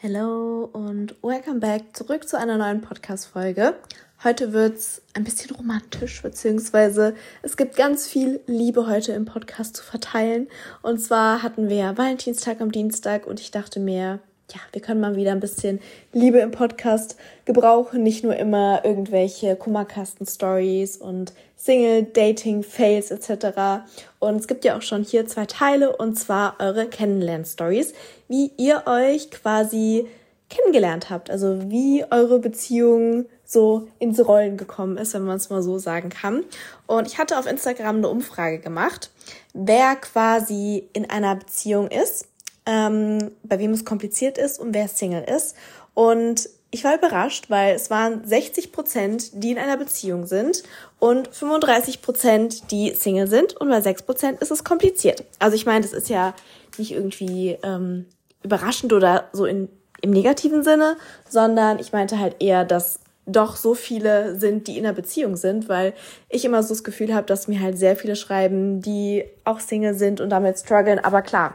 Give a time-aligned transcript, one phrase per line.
[0.00, 3.74] Hello und welcome back zurück zu einer neuen Podcast-Folge.
[4.22, 9.82] Heute wird's ein bisschen romantisch, beziehungsweise es gibt ganz viel Liebe heute im Podcast zu
[9.82, 10.46] verteilen.
[10.82, 14.20] Und zwar hatten wir Valentinstag am Dienstag und ich dachte mir,
[14.52, 15.80] ja, wir können mal wieder ein bisschen
[16.12, 23.84] Liebe im Podcast gebrauchen, nicht nur immer irgendwelche Kummerkasten-Stories und Single-Dating-Fails etc.
[24.18, 27.92] Und es gibt ja auch schon hier zwei Teile und zwar eure Kennenlern-Stories,
[28.28, 30.06] wie ihr euch quasi
[30.48, 35.62] kennengelernt habt, also wie eure Beziehung so ins Rollen gekommen ist, wenn man es mal
[35.62, 36.44] so sagen kann.
[36.86, 39.10] Und ich hatte auf Instagram eine Umfrage gemacht,
[39.52, 42.28] wer quasi in einer Beziehung ist
[42.68, 45.56] ähm, bei wem es kompliziert ist und wer Single ist.
[45.94, 50.62] Und ich war überrascht, weil es waren 60 Prozent, die in einer Beziehung sind
[50.98, 55.24] und 35 Prozent, die Single sind und bei 6 Prozent ist es kompliziert.
[55.38, 56.34] Also ich meine, das ist ja
[56.76, 58.04] nicht irgendwie ähm,
[58.42, 59.70] überraschend oder so in,
[60.02, 64.84] im negativen Sinne, sondern ich meinte halt eher, dass doch so viele sind, die in
[64.84, 65.94] einer Beziehung sind, weil
[66.28, 69.94] ich immer so das Gefühl habe, dass mir halt sehr viele schreiben, die auch Single
[69.94, 70.98] sind und damit strugglen.
[70.98, 71.54] Aber klar,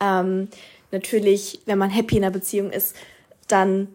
[0.00, 0.48] ähm,
[0.90, 2.96] natürlich, wenn man happy in einer Beziehung ist,
[3.46, 3.88] dann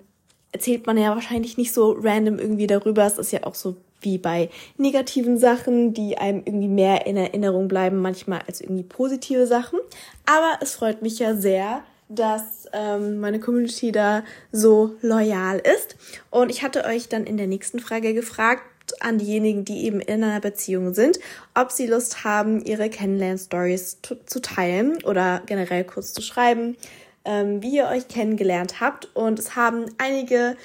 [0.52, 3.06] erzählt man ja wahrscheinlich nicht so random irgendwie darüber.
[3.06, 7.68] Es ist ja auch so wie bei negativen Sachen, die einem irgendwie mehr in Erinnerung
[7.68, 9.80] bleiben, manchmal als irgendwie positive Sachen.
[10.26, 15.96] Aber es freut mich ja sehr, dass ähm, meine Community da so loyal ist.
[16.30, 18.64] Und ich hatte euch dann in der nächsten Frage gefragt,
[19.02, 21.20] an diejenigen, die eben in einer Beziehung sind,
[21.54, 26.78] ob sie Lust haben, ihre Kennenlern-Stories zu teilen oder generell kurz zu schreiben,
[27.26, 29.16] ähm, wie ihr euch kennengelernt habt.
[29.16, 30.56] Und es haben einige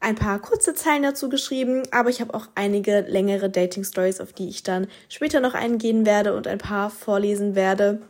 [0.00, 4.48] ein paar kurze Zeilen dazu geschrieben, aber ich habe auch einige längere Dating-Stories, auf die
[4.48, 8.00] ich dann später noch eingehen werde und ein paar vorlesen werde.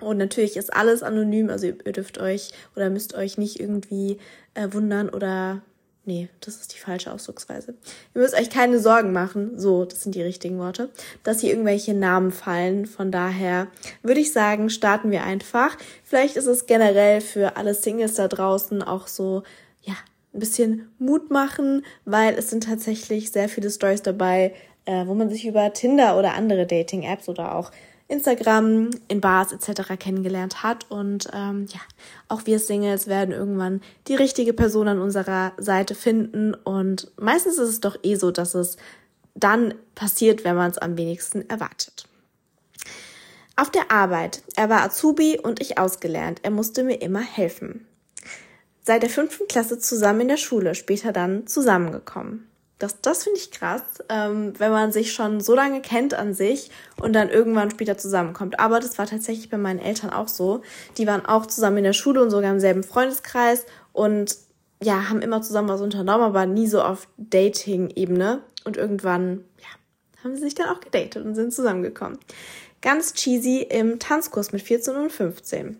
[0.00, 4.18] Und natürlich ist alles anonym, also ihr dürft euch oder müsst euch nicht irgendwie
[4.54, 5.62] äh, wundern oder
[6.08, 7.74] Nee, das ist die falsche Ausdrucksweise.
[8.14, 10.88] Ihr müsst euch keine Sorgen machen, so, das sind die richtigen Worte,
[11.22, 12.86] dass hier irgendwelche Namen fallen.
[12.86, 13.66] Von daher
[14.02, 15.76] würde ich sagen, starten wir einfach.
[16.04, 19.42] Vielleicht ist es generell für alle Singles da draußen auch so,
[19.82, 19.92] ja,
[20.32, 24.54] ein bisschen Mut machen, weil es sind tatsächlich sehr viele Stories dabei,
[24.86, 27.70] äh, wo man sich über Tinder oder andere Dating-Apps oder auch
[28.08, 29.98] Instagram, in Bars etc.
[29.98, 30.90] kennengelernt hat.
[30.90, 31.80] Und ähm, ja,
[32.28, 36.54] auch wir Singles werden irgendwann die richtige Person an unserer Seite finden.
[36.54, 38.78] Und meistens ist es doch eh so, dass es
[39.34, 42.08] dann passiert, wenn man es am wenigsten erwartet.
[43.56, 44.42] Auf der Arbeit.
[44.56, 46.40] Er war Azubi und ich ausgelernt.
[46.42, 47.86] Er musste mir immer helfen.
[48.82, 52.47] Seit der fünften Klasse zusammen in der Schule, später dann zusammengekommen.
[52.78, 56.70] Das, das finde ich krass, ähm, wenn man sich schon so lange kennt an sich
[57.00, 58.60] und dann irgendwann später zusammenkommt.
[58.60, 60.62] Aber das war tatsächlich bei meinen Eltern auch so.
[60.96, 64.36] Die waren auch zusammen in der Schule und sogar im selben Freundeskreis und
[64.80, 68.42] ja, haben immer zusammen was unternommen, aber nie so auf Dating-Ebene.
[68.64, 72.18] Und irgendwann, ja, haben sie sich dann auch gedatet und sind zusammengekommen.
[72.80, 75.78] Ganz cheesy im Tanzkurs mit 14 und 15.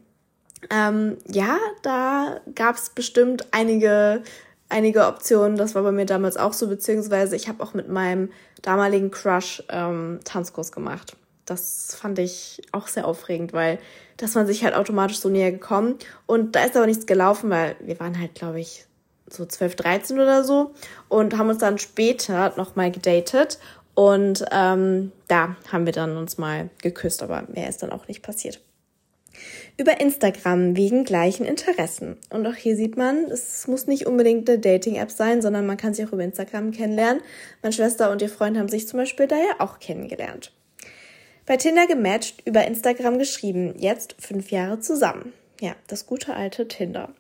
[0.71, 4.23] Ähm, ja, da gab es bestimmt einige
[4.69, 5.57] einige Optionen.
[5.57, 8.31] Das war bei mir damals auch so, beziehungsweise ich habe auch mit meinem
[8.63, 11.17] damaligen Crush ähm, Tanzkurs gemacht.
[11.45, 13.79] Das fand ich auch sehr aufregend, weil
[14.19, 15.95] dass man sich halt automatisch so näher gekommen.
[16.27, 18.85] Und da ist aber nichts gelaufen, weil wir waren halt, glaube ich,
[19.31, 20.73] so 12, 13 oder so
[21.09, 23.59] und haben uns dann später nochmal gedatet.
[23.95, 28.23] Und ähm, da haben wir dann uns mal geküsst, aber mehr ist dann auch nicht
[28.23, 28.61] passiert
[29.79, 32.17] über Instagram wegen gleichen Interessen.
[32.31, 35.95] Und auch hier sieht man, es muss nicht unbedingt eine Dating-App sein, sondern man kann
[35.95, 37.23] sich auch über Instagram kennenlernen.
[37.63, 40.53] Meine Schwester und ihr Freund haben sich zum Beispiel daher auch kennengelernt.
[41.47, 45.33] Bei Tinder gematcht, über Instagram geschrieben, jetzt fünf Jahre zusammen.
[45.61, 47.11] Ja, das gute alte Tinder.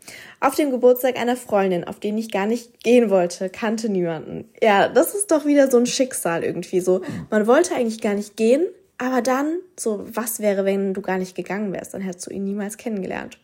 [0.41, 4.49] Auf dem Geburtstag einer Freundin, auf den ich gar nicht gehen wollte, kannte niemanden.
[4.63, 7.01] Ja, das ist doch wieder so ein Schicksal irgendwie so.
[7.31, 8.67] Man wollte eigentlich gar nicht gehen,
[8.99, 11.95] aber dann, so, was wäre, wenn du gar nicht gegangen wärst?
[11.95, 13.39] Dann hättest du ihn niemals kennengelernt.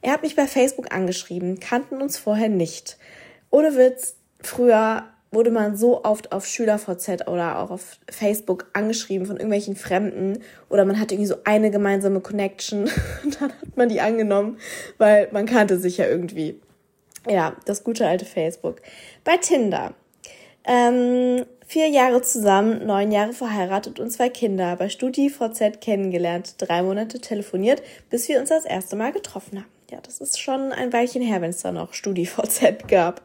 [0.00, 2.98] Er hat mich bei Facebook angeschrieben, kannten uns vorher nicht.
[3.50, 9.36] Ohne Witz, früher wurde man so oft auf SchülerVZ oder auch auf Facebook angeschrieben von
[9.36, 12.90] irgendwelchen Fremden oder man hatte irgendwie so eine gemeinsame Connection
[13.24, 14.58] und dann hat man die angenommen,
[14.98, 16.60] weil man kannte sich ja irgendwie.
[17.28, 18.82] Ja, das gute alte Facebook.
[19.22, 19.94] Bei Tinder.
[20.64, 27.18] Ähm, Vier Jahre zusammen, neun Jahre verheiratet und zwei Kinder, bei StudiVZ kennengelernt, drei Monate
[27.18, 29.70] telefoniert, bis wir uns das erste Mal getroffen haben.
[29.90, 33.22] Ja, das ist schon ein Weilchen her, wenn es da noch StudiVZ gab.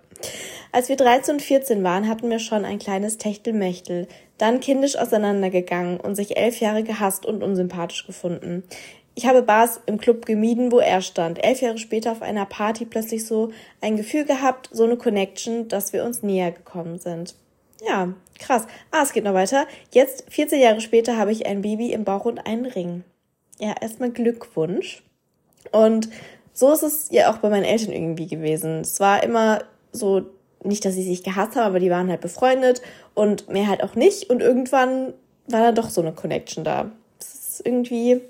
[0.72, 4.08] Als wir 13 und 14 waren, hatten wir schon ein kleines Techtelmechtel,
[4.38, 8.64] dann kindisch auseinandergegangen und sich elf Jahre gehasst und unsympathisch gefunden.
[9.14, 11.44] Ich habe Bars im Club gemieden, wo er stand.
[11.44, 13.52] Elf Jahre später auf einer Party plötzlich so
[13.82, 17.36] ein Gefühl gehabt, so eine Connection, dass wir uns näher gekommen sind.
[17.86, 18.66] Ja, krass.
[18.92, 19.68] Ah, es geht noch weiter.
[19.92, 23.04] Jetzt, 14 Jahre später, habe ich ein Baby im Bauch und einen Ring.
[23.60, 25.04] Ja, erstmal Glückwunsch.
[25.72, 26.10] Und
[26.54, 28.82] so ist es ja auch bei meinen Eltern irgendwie gewesen.
[28.82, 30.26] Es war immer so,
[30.64, 32.82] nicht, dass sie sich gehasst haben, aber die waren halt befreundet
[33.14, 34.30] und mehr halt auch nicht.
[34.30, 35.14] Und irgendwann
[35.48, 36.92] war da doch so eine Connection da.
[37.20, 38.22] Das ist irgendwie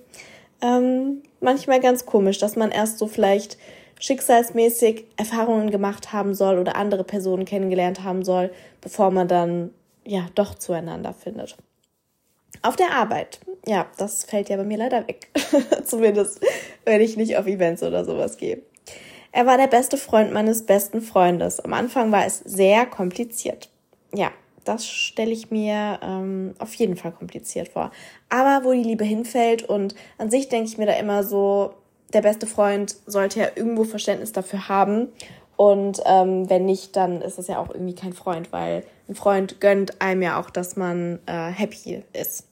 [0.61, 3.57] ähm, manchmal ganz komisch, dass man erst so vielleicht
[3.99, 8.51] schicksalsmäßig Erfahrungen gemacht haben soll oder andere Personen kennengelernt haben soll,
[8.81, 9.71] bevor man dann
[10.05, 11.57] ja doch zueinander findet.
[12.61, 13.39] Auf der Arbeit.
[13.65, 15.29] Ja, das fällt ja bei mir leider weg.
[15.83, 16.39] Zumindest,
[16.85, 18.61] wenn ich nicht auf Events oder sowas gehe.
[19.31, 21.59] Er war der beste Freund meines besten Freundes.
[21.59, 23.69] Am Anfang war es sehr kompliziert.
[24.13, 24.31] Ja,
[24.63, 27.91] das stelle ich mir ähm, auf jeden Fall kompliziert vor.
[28.29, 31.73] Aber wo die Liebe hinfällt und an sich denke ich mir da immer so,
[32.13, 35.09] der beste Freund sollte ja irgendwo Verständnis dafür haben.
[35.55, 39.59] Und ähm, wenn nicht, dann ist es ja auch irgendwie kein Freund, weil ein Freund
[39.59, 42.45] gönnt einem ja auch, dass man äh, happy ist.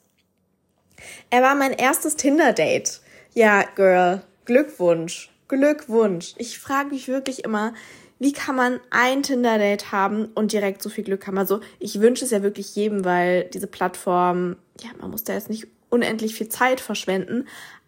[1.30, 3.02] Er war mein erstes Tinder-Date.
[3.34, 5.30] Ja, Girl, Glückwunsch.
[5.48, 6.34] Glückwunsch.
[6.38, 7.74] Ich frage mich wirklich immer,
[8.18, 11.38] wie kann man ein Tinder-Date haben und direkt so viel Glück haben?
[11.38, 15.50] Also ich wünsche es ja wirklich jedem, weil diese Plattform, ja, man muss da jetzt
[15.50, 17.48] nicht unendlich viel Zeit verschwenden,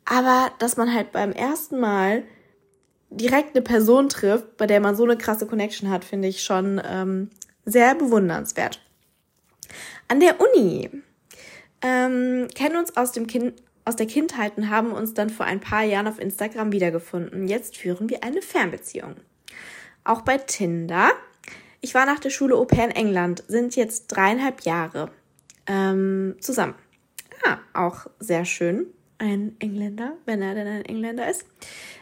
[0.10, 2.24] aber dass man halt beim ersten Mal
[3.10, 6.82] direkt eine Person trifft, bei der man so eine krasse Connection hat, finde ich schon
[6.84, 7.30] ähm,
[7.66, 8.82] sehr bewundernswert.
[10.08, 10.90] An der Uni
[11.82, 15.62] ähm, kennen uns aus dem kind aus der Kindheit und haben uns dann vor ein
[15.62, 17.48] paar Jahren auf Instagram wiedergefunden.
[17.48, 19.16] Jetzt führen wir eine Fernbeziehung.
[20.04, 21.12] Auch bei Tinder.
[21.80, 25.10] Ich war nach der Schule Au pair in England, sind jetzt dreieinhalb Jahre
[25.68, 26.76] ähm, zusammen.
[27.46, 28.88] Ah, auch sehr schön.
[29.20, 31.46] Ein Engländer, wenn er denn ein Engländer ist.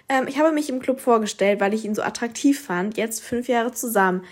[0.10, 2.98] Ähm, ich habe mich im Club vorgestellt, weil ich ihn so attraktiv fand.
[2.98, 4.24] Jetzt fünf Jahre zusammen.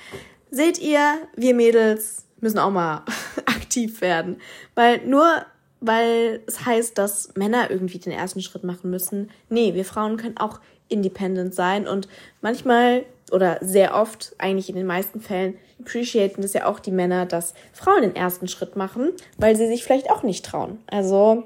[0.51, 3.03] Seht ihr, wir Mädels müssen auch mal
[3.45, 4.37] aktiv werden.
[4.75, 5.45] Weil nur
[5.85, 9.29] weil es heißt, dass Männer irgendwie den ersten Schritt machen müssen.
[9.49, 12.07] Nee, wir Frauen können auch independent sein und
[12.41, 17.25] manchmal oder sehr oft, eigentlich in den meisten Fällen, appreciaten das ja auch die Männer,
[17.25, 20.79] dass Frauen den ersten Schritt machen, weil sie sich vielleicht auch nicht trauen.
[20.87, 21.43] Also,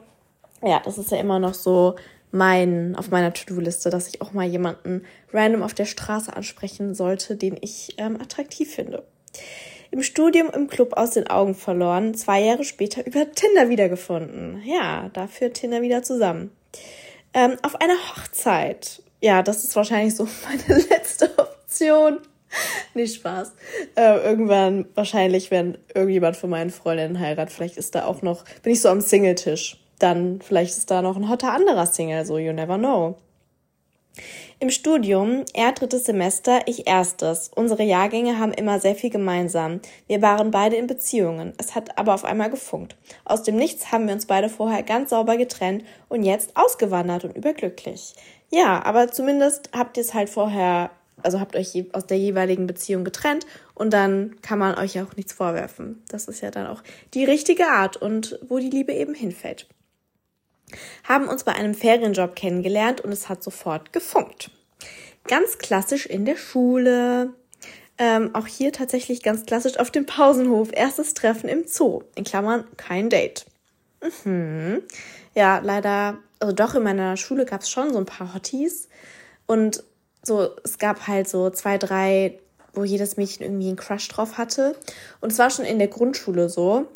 [0.63, 1.95] ja, das ist ja immer noch so
[2.31, 7.35] mein, auf meiner To-Do-Liste, dass ich auch mal jemanden random auf der Straße ansprechen sollte,
[7.35, 9.03] den ich ähm, attraktiv finde
[9.91, 14.61] im Studium im Club aus den Augen verloren, zwei Jahre später über Tinder wiedergefunden.
[14.65, 16.51] Ja, dafür Tinder wieder zusammen.
[17.33, 19.01] Ähm, auf einer Hochzeit.
[19.21, 22.19] Ja, das ist wahrscheinlich so meine letzte Option.
[22.93, 23.53] Nicht Spaß.
[23.95, 28.73] Äh, irgendwann, wahrscheinlich, wenn irgendjemand von meinen Freundinnen heiratet, vielleicht ist da auch noch, bin
[28.73, 29.77] ich so am Singletisch.
[29.99, 33.15] Dann vielleicht ist da noch ein hotter anderer Single, so you never know.
[34.59, 37.51] Im Studium, er drittes Semester, ich erstes.
[37.55, 39.81] Unsere Jahrgänge haben immer sehr viel gemeinsam.
[40.07, 41.53] Wir waren beide in Beziehungen.
[41.59, 42.97] Es hat aber auf einmal gefunkt.
[43.23, 47.37] Aus dem Nichts haben wir uns beide vorher ganz sauber getrennt und jetzt ausgewandert und
[47.37, 48.15] überglücklich.
[48.49, 50.89] Ja, aber zumindest habt ihr es halt vorher,
[51.21, 53.45] also habt euch aus der jeweiligen Beziehung getrennt
[53.75, 56.01] und dann kann man euch ja auch nichts vorwerfen.
[56.09, 56.81] Das ist ja dann auch
[57.13, 59.67] die richtige Art und wo die Liebe eben hinfällt
[61.03, 64.51] haben uns bei einem Ferienjob kennengelernt und es hat sofort gefunkt.
[65.27, 67.33] Ganz klassisch in der Schule.
[67.97, 70.69] Ähm, auch hier tatsächlich ganz klassisch auf dem Pausenhof.
[70.71, 72.03] Erstes Treffen im Zoo.
[72.15, 73.45] In Klammern kein Date.
[74.23, 74.83] Mhm.
[75.33, 78.87] Ja, leider, also doch in meiner Schule gab es schon so ein paar Hotties.
[79.45, 79.83] Und
[80.23, 82.39] so, es gab halt so zwei, drei,
[82.73, 84.75] wo jedes Mädchen irgendwie einen Crush drauf hatte.
[85.21, 86.87] Und es war schon in der Grundschule so.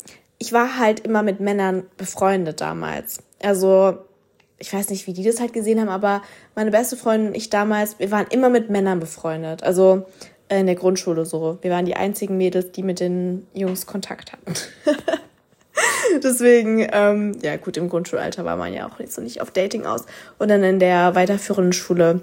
[0.42, 3.22] Ich war halt immer mit Männern befreundet damals.
[3.40, 3.98] Also,
[4.58, 6.20] ich weiß nicht, wie die das halt gesehen haben, aber
[6.56, 9.62] meine beste Freundin und ich damals, wir waren immer mit Männern befreundet.
[9.62, 10.04] Also
[10.48, 11.58] in der Grundschule so.
[11.62, 14.54] Wir waren die einzigen Mädels, die mit den Jungs Kontakt hatten.
[16.24, 19.86] Deswegen, ähm, ja gut, im Grundschulalter war man ja auch nicht so nicht auf Dating
[19.86, 20.06] aus.
[20.40, 22.20] Und dann in der weiterführenden Schule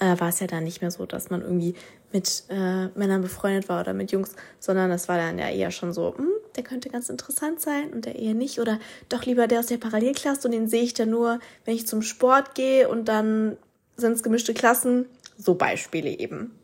[0.00, 1.74] äh, war es ja dann nicht mehr so, dass man irgendwie
[2.12, 5.92] mit äh, Männern befreundet war oder mit Jungs, sondern das war dann ja eher schon
[5.92, 8.78] so, hm, der könnte ganz interessant sein und der eher nicht oder
[9.08, 12.02] doch lieber der aus der Parallelklasse und den sehe ich dann nur, wenn ich zum
[12.02, 13.56] Sport gehe und dann
[13.96, 15.06] sind es gemischte Klassen.
[15.38, 16.58] So Beispiele eben.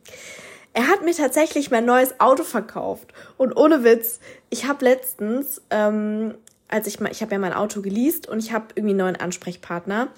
[0.75, 6.35] Er hat mir tatsächlich mein neues Auto verkauft und ohne Witz, ich habe letztens, ähm,
[6.68, 9.16] als ich mal, ich habe ja mein Auto geleast und ich habe irgendwie einen neuen
[9.16, 10.09] Ansprechpartner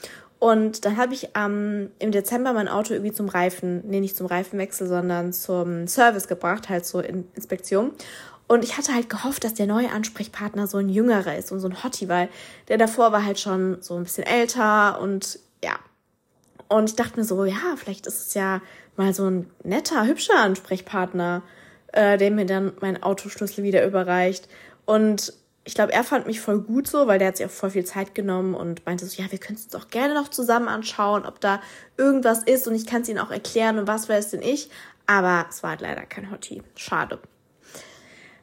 [0.40, 4.26] und dann habe ich ähm, im Dezember mein Auto irgendwie zum Reifen, nee, nicht zum
[4.26, 7.92] Reifenwechsel, sondern zum Service gebracht, halt zur In Inspektion.
[8.50, 11.68] Und ich hatte halt gehofft, dass der neue Ansprechpartner so ein jüngerer ist und so
[11.68, 12.28] ein Hottie, weil
[12.66, 15.78] der davor war halt schon so ein bisschen älter und ja,
[16.66, 18.60] Und ich dachte mir so, ja, vielleicht ist es ja
[18.96, 21.42] mal so ein netter, hübscher Ansprechpartner,
[21.92, 24.48] äh, der mir dann meinen Autoschlüssel wieder überreicht.
[24.84, 25.32] Und
[25.64, 27.84] ich glaube, er fand mich voll gut so, weil der hat sich auch voll viel
[27.84, 31.24] Zeit genommen und meinte so, ja, wir können es uns auch gerne noch zusammen anschauen,
[31.24, 31.60] ob da
[31.96, 34.70] irgendwas ist und ich kann es ihnen auch erklären und was weiß denn ich.
[35.06, 36.64] Aber es war halt leider kein Hottie.
[36.74, 37.20] Schade.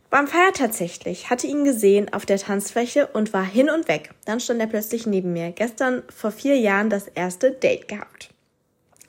[0.10, 4.12] Beim Feier tatsächlich, hatte ihn gesehen auf der Tanzfläche und war hin und weg.
[4.26, 5.52] Dann stand er plötzlich neben mir.
[5.52, 8.30] Gestern vor vier Jahren das erste Date gehabt.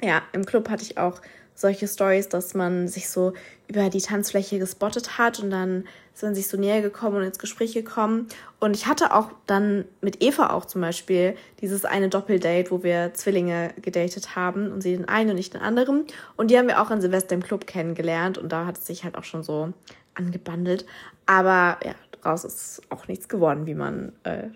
[0.02, 1.20] Ja, im Club hatte ich auch
[1.54, 3.32] solche Stories, dass man sich so
[3.68, 5.84] über die Tanzfläche gespottet hat und dann
[6.22, 8.26] man sich so näher gekommen und ins Gespräch gekommen.
[8.60, 13.14] Und ich hatte auch dann mit Eva auch zum Beispiel dieses eine Doppeldate, wo wir
[13.14, 16.06] Zwillinge gedatet haben und sie den einen und ich den anderen.
[16.36, 19.04] Und die haben wir auch an Silvester im Club kennengelernt und da hat es sich
[19.04, 19.72] halt auch schon so
[20.14, 20.86] angebandelt.
[21.26, 24.48] Aber ja, daraus ist auch nichts geworden, wie man äh,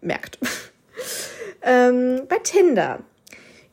[0.00, 0.38] merkt.
[1.62, 3.00] ähm, bei Tinder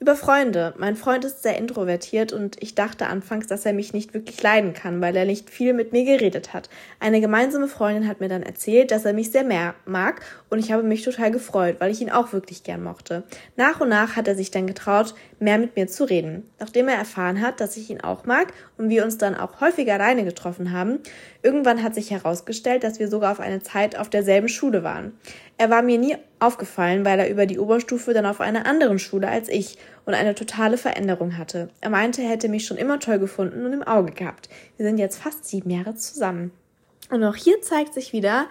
[0.02, 0.74] über Freunde.
[0.80, 4.74] Mein Freund ist sehr introvertiert und ich dachte anfangs, dass er mich nicht wirklich leiden
[4.74, 6.72] kann, weil er nicht viel mit mir geredet hat.
[7.00, 10.72] Eine gemeinsame Freundin hat mir dann erzählt, dass er mich sehr mehr mag und ich
[10.72, 13.24] habe mich total gefreut, weil ich ihn auch wirklich gern mochte.
[13.58, 16.50] Nach und nach hat er sich dann getraut, mehr mit mir zu reden.
[16.60, 19.96] Nachdem er erfahren hat, dass ich ihn auch mag und wir uns dann auch häufiger
[19.96, 21.00] alleine getroffen haben,
[21.42, 25.14] irgendwann hat sich herausgestellt, dass wir sogar auf eine Zeit auf derselben Schule waren.
[25.58, 29.28] Er war mir nie aufgefallen, weil er über die Oberstufe dann auf einer anderen Schule
[29.28, 31.70] als ich und eine totale Veränderung hatte.
[31.82, 34.48] Er meinte, er hätte mich schon immer toll gefunden und im Auge gehabt.
[34.78, 36.52] Wir sind jetzt fast sieben Jahre zusammen.
[37.10, 38.46] Und auch hier zeigt sich wieder,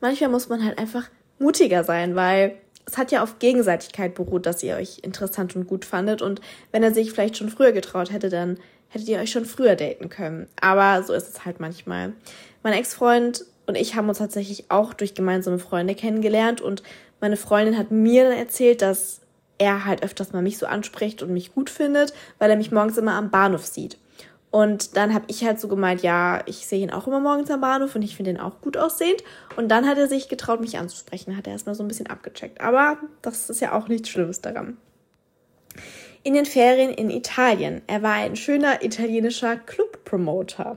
[0.00, 1.08] manchmal muss man halt einfach
[1.38, 5.84] mutiger sein, weil es hat ja auf Gegenseitigkeit beruht, dass ihr euch interessant und gut
[5.84, 6.22] fandet.
[6.22, 6.40] Und
[6.72, 8.58] wenn er sich vielleicht schon früher getraut hätte, dann
[8.88, 10.48] hättet ihr euch schon früher daten können.
[10.60, 12.12] Aber so ist es halt manchmal.
[12.62, 16.82] Mein Ex-Freund und ich haben uns tatsächlich auch durch gemeinsame Freunde kennengelernt und
[17.20, 19.20] meine Freundin hat mir dann erzählt, dass
[19.58, 22.98] er halt öfters mal mich so anspricht und mich gut findet, weil er mich morgens
[22.98, 23.96] immer am Bahnhof sieht.
[24.52, 27.60] Und dann habe ich halt so gemeint, ja, ich sehe ihn auch immer morgens am
[27.60, 29.24] Bahnhof und ich finde ihn auch gut aussehend.
[29.56, 32.60] Und dann hat er sich getraut, mich anzusprechen, hat er erstmal so ein bisschen abgecheckt.
[32.60, 34.76] Aber das ist ja auch nichts Schlimmes daran.
[36.22, 37.82] In den Ferien in Italien.
[37.88, 40.76] Er war ein schöner italienischer Club-Promoter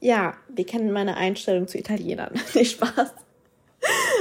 [0.00, 2.32] ja, wir kennen meine Einstellung zu Italienern.
[2.54, 3.12] Nicht Spaß.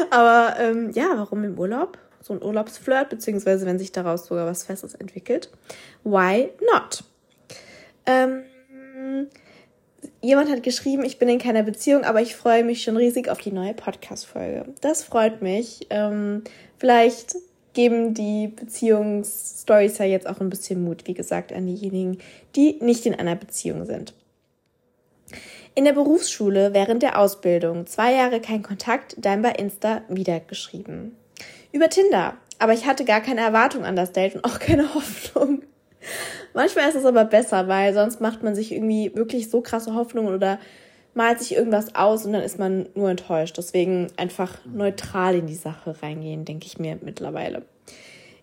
[0.09, 1.97] Aber ähm, ja, warum im Urlaub?
[2.21, 5.49] So ein Urlaubsflirt, beziehungsweise wenn sich daraus sogar was Festes entwickelt.
[6.03, 7.03] Why not?
[8.05, 8.43] Ähm,
[10.21, 13.39] jemand hat geschrieben, ich bin in keiner Beziehung, aber ich freue mich schon riesig auf
[13.39, 14.65] die neue Podcast-Folge.
[14.81, 15.87] Das freut mich.
[15.89, 16.43] Ähm,
[16.77, 17.35] vielleicht
[17.73, 22.17] geben die Beziehungsstories ja jetzt auch ein bisschen Mut, wie gesagt, an diejenigen,
[22.55, 24.13] die nicht in einer Beziehung sind.
[25.75, 31.15] In der Berufsschule während der Ausbildung zwei Jahre kein Kontakt, dann bei Insta wieder geschrieben.
[31.71, 35.61] Über Tinder, aber ich hatte gar keine Erwartung an das Date und auch keine Hoffnung.
[36.53, 40.33] Manchmal ist es aber besser, weil sonst macht man sich irgendwie wirklich so krasse Hoffnungen
[40.33, 40.59] oder
[41.13, 43.57] malt sich irgendwas aus und dann ist man nur enttäuscht.
[43.57, 47.63] Deswegen einfach neutral in die Sache reingehen, denke ich mir mittlerweile.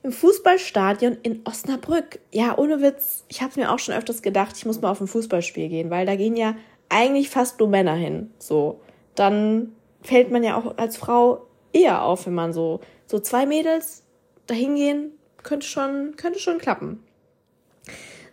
[0.02, 2.20] Im Fußballstadion in Osnabrück.
[2.32, 3.24] Ja, ohne Witz.
[3.28, 6.06] Ich habe mir auch schon öfters gedacht, ich muss mal auf ein Fußballspiel gehen, weil
[6.06, 6.54] da gehen ja
[6.88, 8.30] eigentlich fast nur Männer hin.
[8.38, 8.80] So,
[9.14, 9.72] dann
[10.02, 14.04] fällt man ja auch als Frau eher auf, wenn man so so zwei Mädels
[14.46, 17.02] dahin gehen, könnte schon könnte schon klappen.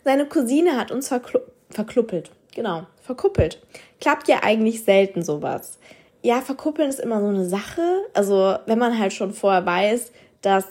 [0.03, 2.29] Seine Cousine hat uns verklu verkluppelt.
[2.53, 3.59] Genau, verkuppelt.
[3.99, 5.79] Klappt ja eigentlich selten sowas.
[6.21, 7.81] Ja, verkuppeln ist immer so eine Sache.
[8.13, 10.65] Also, wenn man halt schon vorher weiß, dass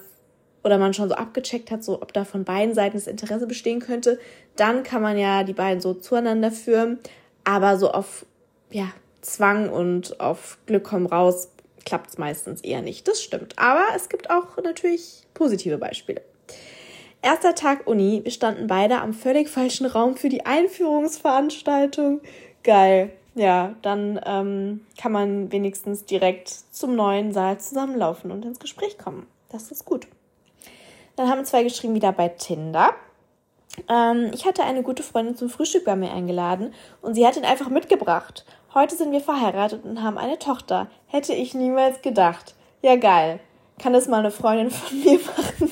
[0.63, 3.81] oder man schon so abgecheckt hat, so ob da von beiden Seiten das Interesse bestehen
[3.81, 4.21] könnte,
[4.55, 7.01] dann kann man ja die beiden so zueinander führen.
[7.43, 8.25] Aber so auf
[8.71, 11.49] ja, Zwang und auf Glück komm raus
[11.85, 13.09] klappt es meistens eher nicht.
[13.09, 13.59] Das stimmt.
[13.59, 16.23] Aber es gibt auch natürlich positive Beispiele.
[17.25, 22.21] Erster Tag Uni, wir standen beide am völlig falschen Raum für die Einführungsveranstaltung.
[22.65, 23.13] Geil.
[23.37, 29.29] Ja, dann ähm, kann man wenigstens direkt zum neuen Saal zusammenlaufen und ins Gespräch kommen.
[29.51, 30.09] Das ist gut.
[31.15, 32.91] Dann haben zwei geschrieben wieder bei Tinder.
[33.89, 37.45] Ähm, ich hatte eine gute Freundin zum Frühstück bei mir eingeladen und sie hat ihn
[37.45, 38.45] einfach mitgebracht.
[38.75, 40.89] Heute sind wir verheiratet und haben eine Tochter.
[41.07, 42.57] Hätte ich niemals gedacht.
[42.83, 43.39] Ja, geil.
[43.79, 45.71] Kann das mal eine Freundin von mir machen?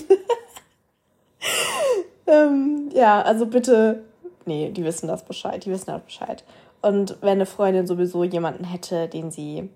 [2.30, 4.02] Ähm, ja, also bitte.
[4.46, 5.64] Nee, die wissen das Bescheid.
[5.64, 6.44] Die wissen das Bescheid.
[6.82, 9.68] Und wenn eine Freundin sowieso jemanden hätte, den sie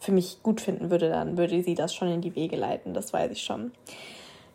[0.00, 2.92] für mich gut finden würde, dann würde sie das schon in die Wege leiten.
[2.92, 3.72] Das weiß ich schon.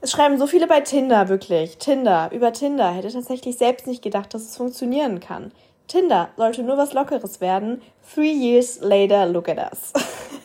[0.01, 1.77] Es schreiben so viele bei Tinder, wirklich.
[1.77, 2.91] Tinder, über Tinder.
[2.91, 5.51] Hätte tatsächlich selbst nicht gedacht, dass es funktionieren kann.
[5.87, 7.81] Tinder sollte nur was Lockeres werden.
[8.13, 9.91] Three years later, look at us.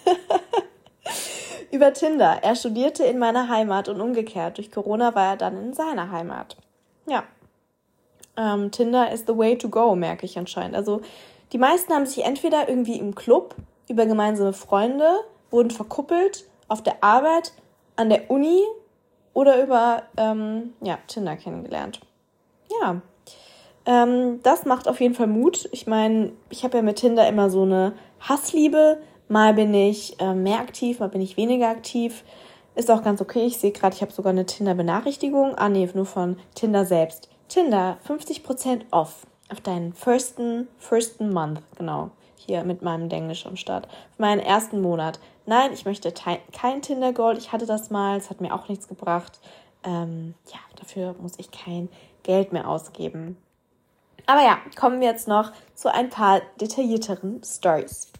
[1.70, 2.38] über Tinder.
[2.42, 4.58] Er studierte in meiner Heimat und umgekehrt.
[4.58, 6.56] Durch Corona war er dann in seiner Heimat.
[7.06, 7.25] Ja.
[8.37, 10.75] Ähm, Tinder is the way to go, merke ich anscheinend.
[10.75, 11.00] Also
[11.52, 13.54] die meisten haben sich entweder irgendwie im Club
[13.88, 15.08] über gemeinsame Freunde,
[15.50, 17.52] wurden verkuppelt, auf der Arbeit,
[17.96, 18.62] an der Uni
[19.34, 22.00] oder über ähm, ja, Tinder kennengelernt.
[22.80, 23.02] Ja,
[23.87, 25.68] ähm, das macht auf jeden Fall Mut.
[25.73, 28.99] Ich meine, ich habe ja mit Tinder immer so eine Hassliebe.
[29.28, 32.25] Mal bin ich äh, mehr aktiv, mal bin ich weniger aktiv.
[32.75, 33.47] Ist auch ganz okay.
[33.47, 35.54] Ich sehe gerade, ich habe sogar eine Tinder-Benachrichtigung.
[35.57, 37.28] Ah, nee, nur von Tinder selbst.
[37.49, 42.11] Tinder, 50% off auf deinen firsten, firsten month, genau.
[42.37, 43.87] Hier mit meinem Denglisch am Start.
[44.16, 45.21] Für meinen ersten Monat.
[45.47, 47.38] Nein, ich möchte kein Tinder Gold.
[47.38, 49.38] Ich hatte das mal, es hat mir auch nichts gebracht.
[49.85, 51.88] Ähm, ja, dafür muss ich kein
[52.23, 53.37] Geld mehr ausgeben.
[54.26, 58.11] Aber ja, kommen wir jetzt noch zu ein paar detaillierteren Stories.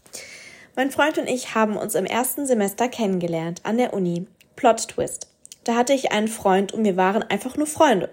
[0.75, 4.27] Mein Freund und ich haben uns im ersten Semester kennengelernt an der Uni.
[4.65, 5.27] Plot Twist.
[5.63, 8.09] Da hatte ich einen Freund und wir waren einfach nur Freunde.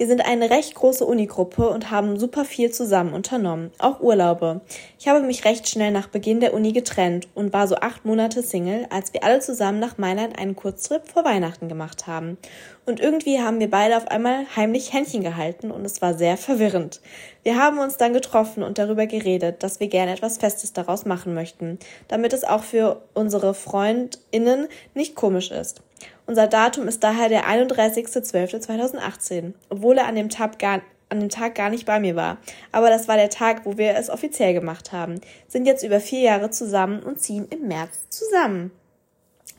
[0.00, 4.62] Wir sind eine recht große Unigruppe und haben super viel zusammen unternommen, auch Urlaube.
[4.98, 8.42] Ich habe mich recht schnell nach Beginn der Uni getrennt und war so acht Monate
[8.42, 12.38] Single, als wir alle zusammen nach Mailand einen Kurztrip vor Weihnachten gemacht haben.
[12.86, 17.02] Und irgendwie haben wir beide auf einmal heimlich Händchen gehalten und es war sehr verwirrend.
[17.42, 21.34] Wir haben uns dann getroffen und darüber geredet, dass wir gerne etwas Festes daraus machen
[21.34, 21.78] möchten,
[22.08, 25.82] damit es auch für unsere FreundInnen nicht komisch ist.
[26.30, 31.56] Unser Datum ist daher der 31.12.2018, obwohl er an dem, Tag gar, an dem Tag
[31.56, 32.38] gar nicht bei mir war.
[32.70, 35.20] Aber das war der Tag, wo wir es offiziell gemacht haben.
[35.48, 38.70] Sind jetzt über vier Jahre zusammen und ziehen im März zusammen.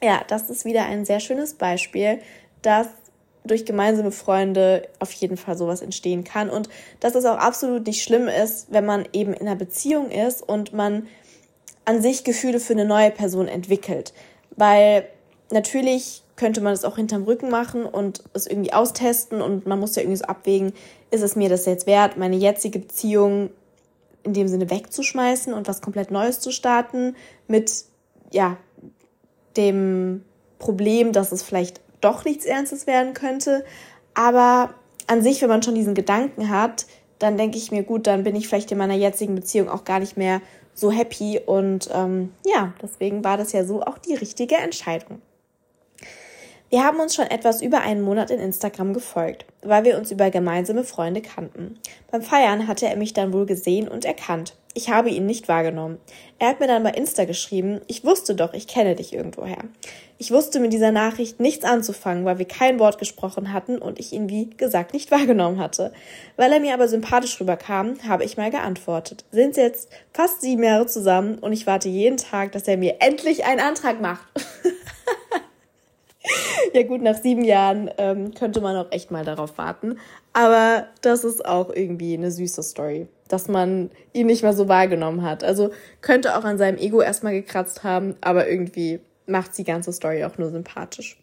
[0.02, 2.22] Ja, das ist wieder ein sehr schönes Beispiel,
[2.62, 2.88] dass
[3.44, 6.70] durch gemeinsame Freunde auf jeden Fall sowas entstehen kann und
[7.02, 10.72] dass es auch absolut nicht schlimm ist, wenn man eben in einer Beziehung ist und
[10.72, 11.10] man
[11.84, 14.14] an sich Gefühle für eine neue Person entwickelt.
[14.56, 15.06] Weil
[15.50, 19.96] natürlich könnte man es auch hinterm Rücken machen und es irgendwie austesten und man muss
[19.96, 20.74] ja irgendwie so abwägen,
[21.12, 23.52] ist es mir das jetzt wert, meine jetzige Beziehung
[24.24, 27.16] in dem Sinne wegzuschmeißen und was komplett Neues zu starten
[27.48, 27.86] mit,
[28.32, 28.58] ja,
[29.56, 30.26] dem
[30.58, 33.64] Problem, dass es vielleicht doch nichts Ernstes werden könnte.
[34.16, 34.74] Aber
[35.06, 36.88] an sich, wenn man schon diesen Gedanken hat,
[37.20, 40.00] dann denke ich mir, gut, dann bin ich vielleicht in meiner jetzigen Beziehung auch gar
[40.00, 40.42] nicht mehr
[40.74, 41.40] so happy.
[41.46, 45.22] Und ähm, ja, deswegen war das ja so auch die richtige Entscheidung.
[46.72, 50.32] Wir haben uns schon etwas über einen Monat in Instagram gefolgt, weil wir uns über
[50.32, 51.78] gemeinsame Freunde kannten.
[52.10, 54.56] Beim Feiern hatte er mich dann wohl gesehen und erkannt.
[54.74, 55.98] Ich habe ihn nicht wahrgenommen.
[56.40, 59.58] Er hat mir dann bei Insta geschrieben, ich wusste doch, ich kenne dich irgendwoher.
[60.18, 64.14] Ich wusste mit dieser Nachricht nichts anzufangen, weil wir kein Wort gesprochen hatten und ich
[64.14, 65.92] ihn wie gesagt nicht wahrgenommen hatte.
[66.38, 69.26] Weil er mir aber sympathisch rüberkam, habe ich mal geantwortet.
[69.32, 73.44] Sind jetzt fast sieben Jahre zusammen und ich warte jeden Tag, dass er mir endlich
[73.44, 74.26] einen Antrag macht.
[76.74, 79.98] ja gut, nach sieben Jahren ähm, könnte man auch echt mal darauf warten.
[80.34, 85.24] Aber das ist auch irgendwie eine süße Story, dass man ihn nicht mehr so wahrgenommen
[85.24, 85.44] hat.
[85.44, 90.24] Also könnte auch an seinem Ego erstmal gekratzt haben, aber irgendwie macht die ganze Story
[90.24, 91.18] auch nur sympathisch.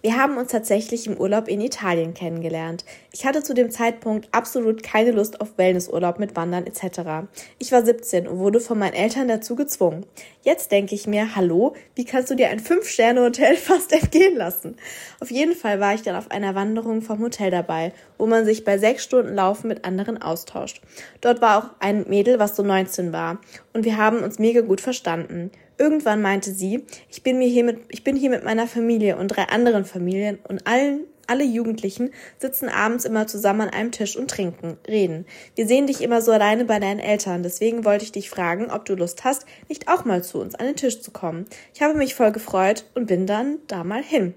[0.00, 2.84] Wir haben uns tatsächlich im Urlaub in Italien kennengelernt.
[3.18, 7.26] Ich hatte zu dem Zeitpunkt absolut keine Lust auf Wellnessurlaub mit Wandern etc.
[7.58, 10.06] Ich war 17 und wurde von meinen Eltern dazu gezwungen.
[10.44, 14.76] Jetzt denke ich mir, hallo, wie kannst du dir ein 5-Sterne-Hotel fast entgehen lassen?
[15.18, 18.62] Auf jeden Fall war ich dann auf einer Wanderung vom Hotel dabei, wo man sich
[18.62, 20.80] bei sechs Stunden Laufen mit anderen austauscht.
[21.20, 23.40] Dort war auch ein Mädel, was so 19 war,
[23.72, 25.50] und wir haben uns mega gut verstanden.
[25.76, 29.26] Irgendwann meinte sie, ich bin, mir hier mit, ich bin hier mit meiner Familie und
[29.26, 34.30] drei anderen Familien und allen, alle Jugendlichen sitzen abends immer zusammen an einem Tisch und
[34.30, 35.26] trinken, reden.
[35.54, 38.84] Wir sehen dich immer so alleine bei deinen Eltern, deswegen wollte ich dich fragen, ob
[38.84, 41.46] du Lust hast, nicht auch mal zu uns an den Tisch zu kommen.
[41.74, 44.34] Ich habe mich voll gefreut und bin dann da mal hin.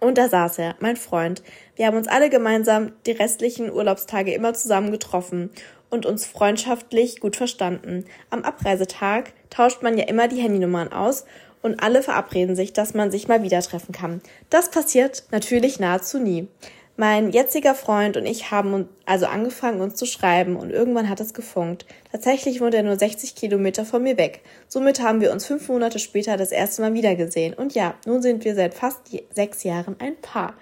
[0.00, 1.44] Und da saß er, mein Freund.
[1.76, 5.50] Wir haben uns alle gemeinsam die restlichen Urlaubstage immer zusammen getroffen
[5.90, 8.06] und uns freundschaftlich gut verstanden.
[8.30, 11.24] Am Abreisetag tauscht man ja immer die Handynummern aus
[11.62, 14.20] und alle verabreden sich, dass man sich mal wieder treffen kann.
[14.50, 16.48] Das passiert natürlich nahezu nie.
[16.96, 21.32] Mein jetziger Freund und ich haben also angefangen, uns zu schreiben und irgendwann hat es
[21.32, 21.86] gefunkt.
[22.10, 24.42] Tatsächlich wohnt er nur 60 Kilometer von mir weg.
[24.68, 27.54] Somit haben wir uns fünf Monate später das erste Mal wiedergesehen.
[27.54, 29.00] Und ja, nun sind wir seit fast
[29.34, 30.54] sechs Jahren ein Paar.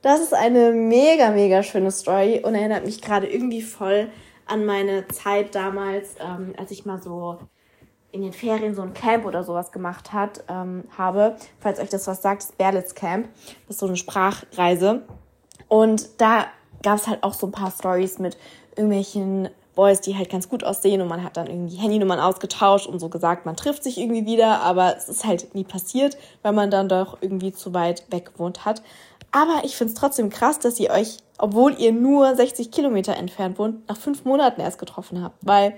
[0.00, 4.08] Das ist eine mega, mega schöne Story und erinnert mich gerade irgendwie voll
[4.46, 7.38] an meine Zeit damals, ähm, als ich mal so
[8.14, 11.36] in den Ferien so ein Camp oder sowas gemacht hat, ähm, habe.
[11.58, 13.28] Falls euch das was sagt, das Berlitz Camp.
[13.66, 15.02] Das ist so eine Sprachreise.
[15.66, 16.46] Und da
[16.82, 18.36] gab es halt auch so ein paar Stories mit
[18.76, 23.00] irgendwelchen Boys, die halt ganz gut aussehen und man hat dann irgendwie Handynummern ausgetauscht und
[23.00, 26.70] so gesagt, man trifft sich irgendwie wieder, aber es ist halt nie passiert, weil man
[26.70, 28.82] dann doch irgendwie zu weit weg gewohnt hat.
[29.32, 33.58] Aber ich finde es trotzdem krass, dass ihr euch, obwohl ihr nur 60 Kilometer entfernt
[33.58, 35.38] wohnt, nach fünf Monaten erst getroffen habt.
[35.40, 35.76] Weil,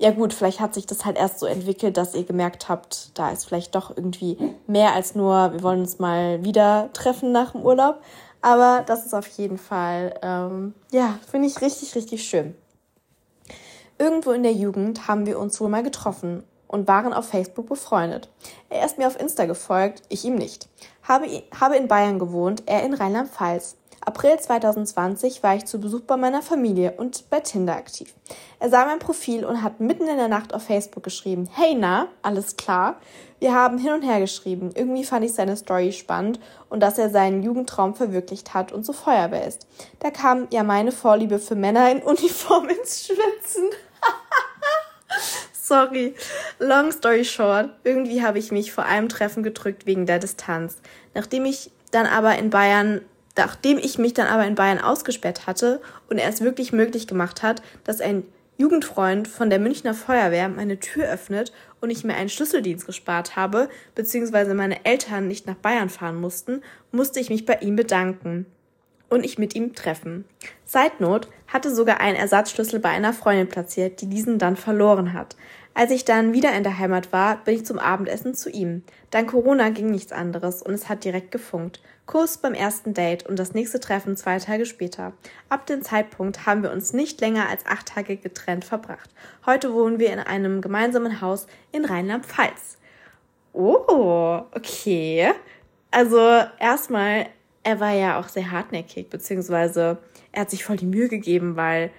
[0.00, 3.30] ja gut, vielleicht hat sich das halt erst so entwickelt, dass ihr gemerkt habt, da
[3.30, 7.60] ist vielleicht doch irgendwie mehr als nur, wir wollen uns mal wieder treffen nach dem
[7.60, 8.00] Urlaub.
[8.40, 12.54] Aber das ist auf jeden Fall, ähm, ja, finde ich richtig, richtig schön.
[13.98, 18.30] Irgendwo in der Jugend haben wir uns wohl mal getroffen und waren auf Facebook befreundet.
[18.70, 20.70] Er ist mir auf Insta gefolgt, ich ihm nicht.
[21.02, 21.26] Habe,
[21.60, 23.76] habe in Bayern gewohnt, er in Rheinland-Pfalz.
[24.02, 28.14] April 2020 war ich zu Besuch bei meiner Familie und bei Tinder aktiv.
[28.58, 32.08] Er sah mein Profil und hat mitten in der Nacht auf Facebook geschrieben, hey na,
[32.22, 32.98] alles klar?
[33.40, 34.70] Wir haben hin und her geschrieben.
[34.74, 38.94] Irgendwie fand ich seine Story spannend und dass er seinen Jugendtraum verwirklicht hat und zur
[38.94, 39.66] Feuerwehr ist.
[39.98, 43.68] Da kam ja meine Vorliebe für Männer in Uniform ins Schwitzen.
[45.52, 46.14] Sorry.
[46.58, 47.70] Long story short.
[47.84, 50.78] Irgendwie habe ich mich vor einem Treffen gedrückt wegen der Distanz.
[51.14, 53.02] Nachdem ich dann aber in Bayern
[53.40, 57.42] Nachdem ich mich dann aber in Bayern ausgesperrt hatte und er es wirklich möglich gemacht
[57.42, 58.24] hat, dass ein
[58.58, 61.50] Jugendfreund von der Münchner Feuerwehr meine Tür öffnet
[61.80, 66.60] und ich mir einen Schlüsseldienst gespart habe, beziehungsweise meine Eltern nicht nach Bayern fahren mussten,
[66.92, 68.44] musste ich mich bei ihm bedanken
[69.08, 70.26] und ich mit ihm treffen.
[70.66, 75.34] Zeitnot hatte sogar einen Ersatzschlüssel bei einer Freundin platziert, die diesen dann verloren hat.
[75.72, 78.82] Als ich dann wieder in der Heimat war, bin ich zum Abendessen zu ihm.
[79.10, 81.80] Dank Corona ging nichts anderes und es hat direkt gefunkt.
[82.10, 85.12] Kurs beim ersten Date und das nächste Treffen zwei Tage später.
[85.48, 89.08] Ab dem Zeitpunkt haben wir uns nicht länger als acht Tage getrennt verbracht.
[89.46, 92.78] Heute wohnen wir in einem gemeinsamen Haus in Rheinland-Pfalz.
[93.52, 95.30] Oh, okay.
[95.92, 96.18] Also
[96.58, 97.26] erstmal,
[97.62, 99.98] er war ja auch sehr hartnäckig, beziehungsweise
[100.32, 101.92] er hat sich voll die Mühe gegeben, weil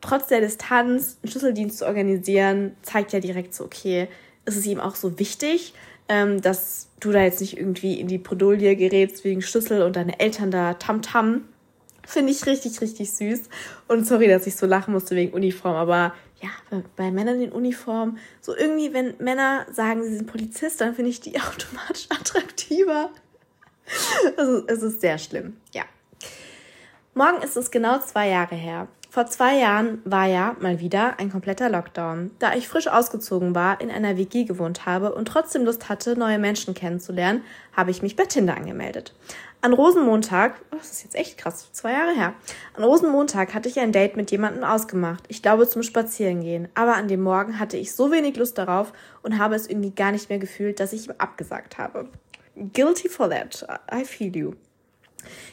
[0.00, 4.06] trotz der Distanz einen Schlüsseldienst zu organisieren, zeigt ja direkt so, okay,
[4.44, 5.74] ist es ihm auch so wichtig,
[6.08, 10.18] ähm, dass du da jetzt nicht irgendwie in die Bredouille gerätst wegen Schlüssel und deine
[10.20, 11.42] Eltern da Tamtam.
[12.06, 13.42] Finde ich richtig, richtig süß.
[13.88, 17.52] Und sorry, dass ich so lachen musste wegen Uniform, aber ja, bei, bei Männern in
[17.52, 23.10] Uniform, so irgendwie, wenn Männer sagen, sie sind Polizist, dann finde ich die automatisch attraktiver.
[24.36, 25.82] Also es ist sehr schlimm, ja.
[27.14, 28.88] Morgen ist es genau zwei Jahre her.
[29.16, 32.32] Vor zwei Jahren war ja mal wieder ein kompletter Lockdown.
[32.38, 36.38] Da ich frisch ausgezogen war, in einer WG gewohnt habe und trotzdem Lust hatte, neue
[36.38, 39.14] Menschen kennenzulernen, habe ich mich bei Tinder angemeldet.
[39.62, 42.34] An Rosenmontag, oh, das ist jetzt echt krass, zwei Jahre her.
[42.74, 45.24] An Rosenmontag hatte ich ein Date mit jemandem ausgemacht.
[45.28, 46.68] Ich glaube zum Spazierengehen.
[46.74, 50.12] Aber an dem Morgen hatte ich so wenig Lust darauf und habe es irgendwie gar
[50.12, 52.10] nicht mehr gefühlt, dass ich ihm abgesagt habe.
[52.74, 53.66] Guilty for that.
[53.90, 54.52] I feel you.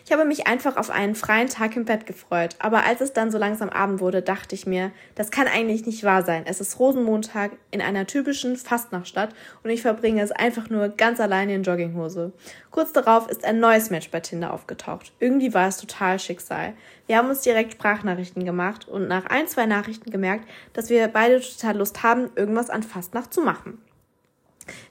[0.06, 3.32] Ich habe mich einfach auf einen freien Tag im Bett gefreut, aber als es dann
[3.32, 6.44] so langsam Abend wurde, dachte ich mir, das kann eigentlich nicht wahr sein.
[6.46, 9.34] Es ist Rosenmontag in einer typischen Fastnachtstadt
[9.64, 12.34] und ich verbringe es einfach nur ganz alleine in Jogginghose.
[12.72, 15.14] Kurz darauf ist ein neues Match bei Tinder aufgetaucht.
[15.20, 16.74] Irgendwie war es total Schicksal.
[17.08, 21.40] Wir haben uns direkt Sprachnachrichten gemacht und nach ein, zwei Nachrichten gemerkt, dass wir beide
[21.40, 23.80] total Lust haben, irgendwas an Fastnacht zu machen.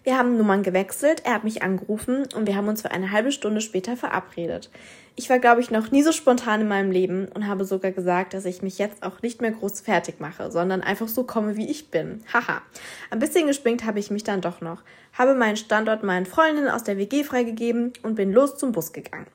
[0.05, 3.33] Wir haben Nummern gewechselt, er hat mich angerufen und wir haben uns für eine halbe
[3.33, 4.71] Stunde später verabredet.
[5.15, 8.33] Ich war, glaube ich, noch nie so spontan in meinem Leben und habe sogar gesagt,
[8.33, 11.71] dass ich mich jetzt auch nicht mehr groß fertig mache, sondern einfach so komme, wie
[11.71, 12.23] ich bin.
[12.33, 12.63] Haha.
[13.11, 14.83] Ein bisschen gespringt habe ich mich dann doch noch,
[15.13, 19.27] habe meinen Standort meinen Freundinnen aus der WG freigegeben und bin los zum Bus gegangen.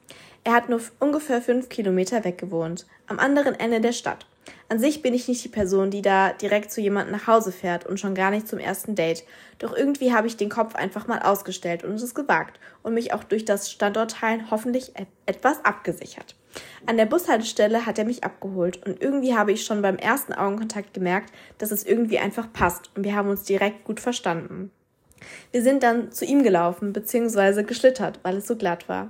[0.43, 4.25] Er hat nur ungefähr fünf Kilometer weg gewohnt, am anderen Ende der Stadt.
[4.69, 7.85] An sich bin ich nicht die Person, die da direkt zu jemandem nach Hause fährt
[7.85, 9.23] und schon gar nicht zum ersten Date.
[9.59, 13.23] Doch irgendwie habe ich den Kopf einfach mal ausgestellt und es gewagt und mich auch
[13.23, 14.91] durch das Standortteilen hoffentlich
[15.25, 16.35] etwas abgesichert.
[16.85, 20.93] An der Bushaltestelle hat er mich abgeholt und irgendwie habe ich schon beim ersten Augenkontakt
[20.93, 24.71] gemerkt, dass es irgendwie einfach passt und wir haben uns direkt gut verstanden.
[25.51, 27.63] Wir sind dann zu ihm gelaufen bzw.
[27.63, 29.09] geschlittert, weil es so glatt war.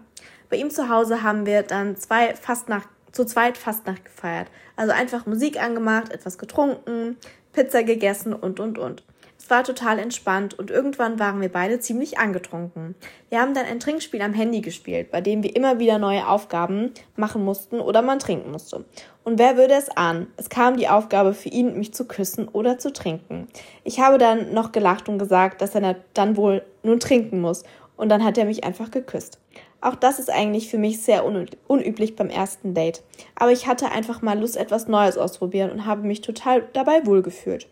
[0.49, 4.47] Bei ihm zu Hause haben wir dann zwei fast nach zu zweit Fastnacht gefeiert.
[4.75, 7.17] Also einfach Musik angemacht, etwas getrunken,
[7.53, 9.03] Pizza gegessen und, und, und.
[9.39, 12.95] Es war total entspannt und irgendwann waren wir beide ziemlich angetrunken.
[13.29, 16.91] Wir haben dann ein Trinkspiel am Handy gespielt, bei dem wir immer wieder neue Aufgaben
[17.15, 18.83] machen mussten oder man trinken musste.
[19.23, 20.27] Und wer würde es ahnen?
[20.35, 23.47] Es kam die Aufgabe für ihn, mich zu küssen oder zu trinken.
[23.85, 27.63] Ich habe dann noch gelacht und gesagt, dass er dann wohl nun trinken muss.
[27.95, 29.39] Und dann hat er mich einfach geküsst.
[29.79, 33.03] Auch das ist eigentlich für mich sehr unüblich beim ersten Date.
[33.35, 37.67] Aber ich hatte einfach mal Lust, etwas Neues auszuprobieren und habe mich total dabei wohlgefühlt.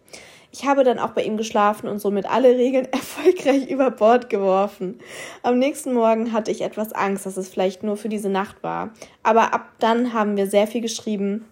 [0.52, 5.00] Ich habe dann auch bei ihm geschlafen und somit alle Regeln erfolgreich über Bord geworfen.
[5.42, 8.92] Am nächsten Morgen hatte ich etwas Angst, dass es vielleicht nur für diese Nacht war.
[9.24, 11.46] Aber ab dann haben wir sehr viel geschrieben.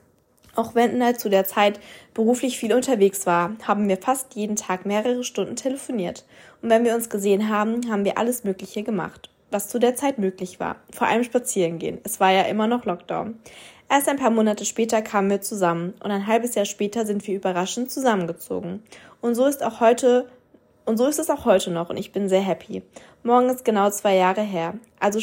[0.56, 1.80] Auch wenn er zu der Zeit
[2.14, 6.26] beruflich viel unterwegs war, haben wir fast jeden Tag mehrere Stunden telefoniert.
[6.62, 10.18] Und wenn wir uns gesehen haben, haben wir alles Mögliche gemacht was zu der Zeit
[10.18, 10.78] möglich war.
[10.92, 12.00] Vor allem spazieren gehen.
[12.04, 13.40] Es war ja immer noch Lockdown.
[13.90, 17.36] Erst ein paar Monate später kamen wir zusammen und ein halbes Jahr später sind wir
[17.36, 18.82] überraschend zusammengezogen.
[19.22, 20.28] Und so ist auch heute
[20.86, 22.82] und so ist es auch heute noch und ich bin sehr happy.
[23.24, 24.74] Morgen ist genau zwei Jahre her.
[25.00, 25.20] Also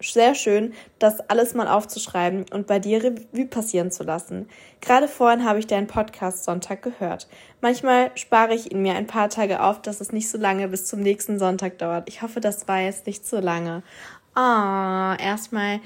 [0.00, 4.48] sehr schön, das alles mal aufzuschreiben und bei dir Revue passieren zu lassen.
[4.80, 7.28] Gerade vorhin habe ich deinen Podcast Sonntag gehört.
[7.60, 10.86] Manchmal spare ich ihn mir ein paar Tage auf, dass es nicht so lange bis
[10.86, 12.08] zum nächsten Sonntag dauert.
[12.08, 13.82] Ich hoffe, das war jetzt nicht so lange.
[14.34, 15.80] Ah, oh, erstmal,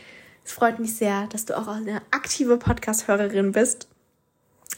[0.44, 3.88] es freut mich sehr, dass du auch eine aktive Podcast-Hörerin bist.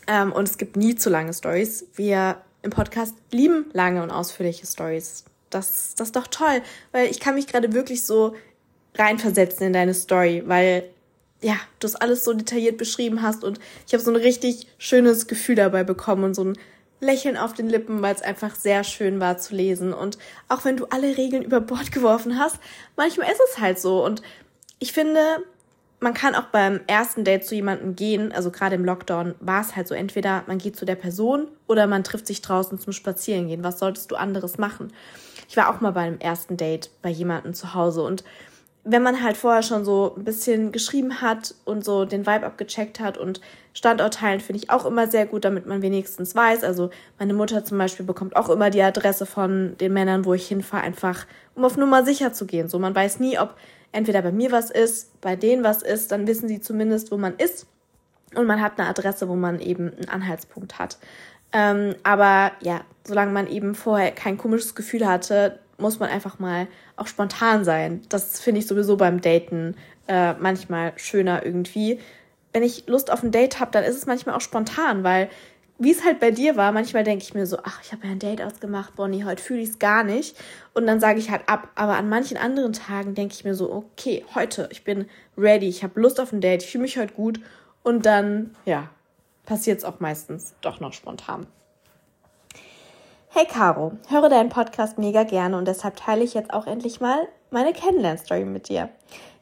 [0.07, 1.87] Ähm, und es gibt nie zu lange Stories.
[1.95, 5.25] Wir im Podcast lieben lange und ausführliche Stories.
[5.51, 8.35] Das, das ist doch toll, weil ich kann mich gerade wirklich so
[8.97, 10.85] reinversetzen in deine Story, weil
[11.41, 15.27] ja, du es alles so detailliert beschrieben hast und ich habe so ein richtig schönes
[15.27, 16.59] Gefühl dabei bekommen und so ein
[17.01, 19.93] Lächeln auf den Lippen, weil es einfach sehr schön war zu lesen.
[19.93, 22.59] Und auch wenn du alle Regeln über Bord geworfen hast,
[22.97, 24.05] manchmal ist es halt so.
[24.05, 24.23] Und
[24.79, 25.21] ich finde,
[25.99, 29.75] man kann auch beim ersten Date zu jemandem gehen, also gerade im Lockdown war es
[29.75, 33.65] halt so, entweder man geht zu der Person oder man trifft sich draußen zum Spazierengehen.
[33.65, 34.93] Was solltest du anderes machen?
[35.49, 38.25] Ich war auch mal beim ersten Date bei jemandem zu Hause und
[38.85, 42.99] wenn man halt vorher schon so ein bisschen geschrieben hat und so den Vibe abgecheckt
[42.99, 43.41] hat und
[43.75, 46.65] Standort teilen finde ich auch immer sehr gut, damit man wenigstens weiß.
[46.65, 50.49] Also meine Mutter zum Beispiel bekommt auch immer die Adresse von den Männern, wo ich
[50.49, 52.69] hinfahre, einfach um auf Nummer sicher zu gehen.
[52.69, 53.55] So man weiß nie, ob
[53.93, 57.37] entweder bei mir was ist, bei denen was ist, dann wissen sie zumindest, wo man
[57.37, 57.67] ist
[58.35, 60.99] und man hat eine Adresse, wo man eben einen Anhaltspunkt hat.
[61.53, 66.67] Ähm, aber ja, solange man eben vorher kein komisches Gefühl hatte, muss man einfach mal
[66.97, 68.03] auch spontan sein.
[68.09, 69.77] Das finde ich sowieso beim Daten
[70.09, 71.99] äh, manchmal schöner irgendwie.
[72.53, 75.29] Wenn ich Lust auf ein Date habe, dann ist es manchmal auch spontan, weil
[75.79, 78.13] wie es halt bei dir war, manchmal denke ich mir so, ach, ich habe ja
[78.13, 80.37] ein Date ausgemacht, Bonnie, heute fühle ich es gar nicht.
[80.75, 81.71] Und dann sage ich halt ab.
[81.75, 85.07] Aber an manchen anderen Tagen denke ich mir so, okay, heute, ich bin
[85.37, 87.41] ready, ich habe Lust auf ein Date, ich fühle mich heute gut.
[87.83, 88.91] Und dann, ja,
[89.45, 91.47] passiert es auch meistens doch noch spontan.
[93.35, 97.17] Hey Caro, höre deinen Podcast mega gerne und deshalb teile ich jetzt auch endlich mal
[97.51, 98.91] meine Kennenlernstory mit dir.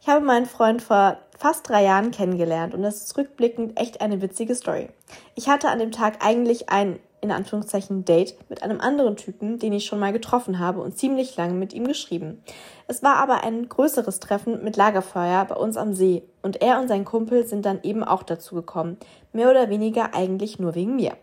[0.00, 4.22] Ich habe meinen Freund vor fast drei Jahren kennengelernt und das ist rückblickend echt eine
[4.22, 4.90] witzige Story.
[5.34, 9.72] Ich hatte an dem Tag eigentlich ein, in Anführungszeichen, Date mit einem anderen Typen, den
[9.72, 12.44] ich schon mal getroffen habe und ziemlich lange mit ihm geschrieben.
[12.86, 16.86] Es war aber ein größeres Treffen mit Lagerfeuer bei uns am See und er und
[16.86, 18.98] sein Kumpel sind dann eben auch dazu gekommen.
[19.32, 21.16] Mehr oder weniger eigentlich nur wegen mir.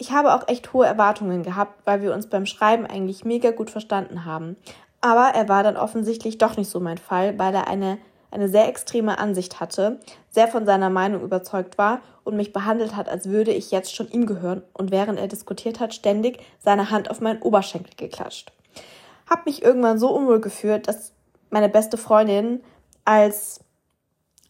[0.00, 3.70] Ich habe auch echt hohe Erwartungen gehabt, weil wir uns beim Schreiben eigentlich mega gut
[3.70, 4.56] verstanden haben.
[5.02, 7.98] Aber er war dann offensichtlich doch nicht so mein Fall, weil er eine,
[8.30, 13.10] eine sehr extreme Ansicht hatte, sehr von seiner Meinung überzeugt war und mich behandelt hat,
[13.10, 17.10] als würde ich jetzt schon ihm gehören und während er diskutiert hat, ständig seine Hand
[17.10, 18.52] auf meinen Oberschenkel geklatscht.
[19.28, 21.12] Hab mich irgendwann so unwohl gefühlt, dass
[21.50, 22.62] meine beste Freundin
[23.04, 23.60] als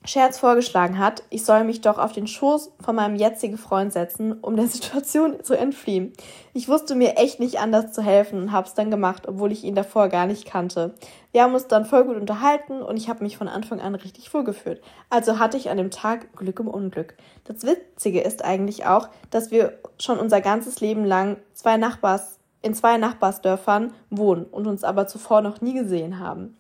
[0.07, 4.33] Scherz vorgeschlagen hat, ich soll mich doch auf den Schoß von meinem jetzigen Freund setzen,
[4.41, 6.15] um der Situation zu entfliehen.
[6.55, 9.75] Ich wusste mir echt nicht anders zu helfen und hab's dann gemacht, obwohl ich ihn
[9.75, 10.95] davor gar nicht kannte.
[11.33, 14.31] Wir haben uns dann voll gut unterhalten und ich habe mich von Anfang an richtig
[14.31, 14.83] vorgeführt.
[15.11, 17.15] Also hatte ich an dem Tag Glück im Unglück.
[17.45, 22.75] Das Witzige ist eigentlich auch, dass wir schon unser ganzes Leben lang zwei Nachbars in
[22.75, 26.57] zwei Nachbarsdörfern wohnen und uns aber zuvor noch nie gesehen haben.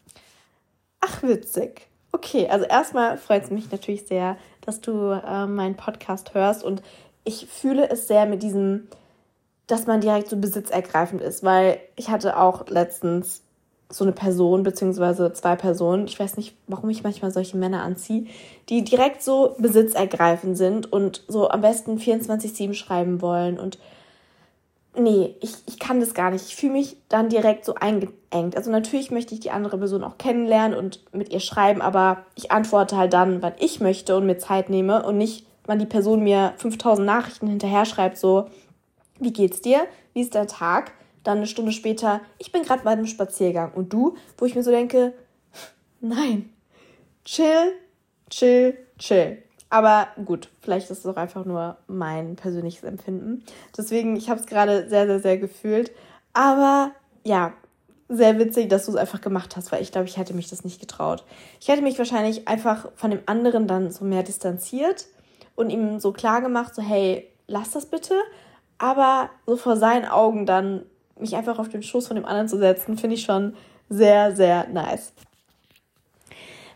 [1.00, 1.89] Ach, witzig.
[2.12, 6.82] Okay, also erstmal freut es mich natürlich sehr, dass du äh, meinen Podcast hörst und
[7.24, 8.88] ich fühle es sehr mit diesem,
[9.66, 13.42] dass man direkt so besitzergreifend ist, weil ich hatte auch letztens
[13.90, 18.26] so eine Person beziehungsweise zwei Personen, ich weiß nicht, warum ich manchmal solche Männer anziehe,
[18.68, 23.78] die direkt so besitzergreifend sind und so am besten 24-7 schreiben wollen und
[24.96, 26.46] nee, ich, ich kann das gar nicht.
[26.46, 28.56] Ich fühle mich dann direkt so eingeengt.
[28.56, 32.50] Also natürlich möchte ich die andere Person auch kennenlernen und mit ihr schreiben, aber ich
[32.50, 36.22] antworte halt dann, wann ich möchte und mir Zeit nehme und nicht, wann die Person
[36.22, 38.48] mir 5000 Nachrichten hinterher schreibt, so,
[39.18, 39.86] wie geht's dir?
[40.14, 40.92] Wie ist dein Tag?
[41.22, 43.72] Dann eine Stunde später, ich bin gerade bei einem Spaziergang.
[43.74, 45.12] Und du, wo ich mir so denke,
[46.00, 46.50] nein,
[47.24, 47.74] chill,
[48.30, 49.42] chill, chill.
[49.70, 53.44] Aber gut, vielleicht ist es auch einfach nur mein persönliches Empfinden.
[53.76, 55.92] Deswegen, ich habe es gerade sehr, sehr, sehr gefühlt.
[56.32, 56.90] Aber
[57.24, 57.52] ja,
[58.08, 60.64] sehr witzig, dass du es einfach gemacht hast, weil ich glaube, ich hätte mich das
[60.64, 61.24] nicht getraut.
[61.60, 65.06] Ich hätte mich wahrscheinlich einfach von dem anderen dann so mehr distanziert
[65.54, 68.14] und ihm so klar gemacht, so hey, lass das bitte.
[68.78, 70.84] Aber so vor seinen Augen dann
[71.16, 73.54] mich einfach auf den Schoß von dem anderen zu setzen, finde ich schon
[73.88, 75.12] sehr, sehr nice.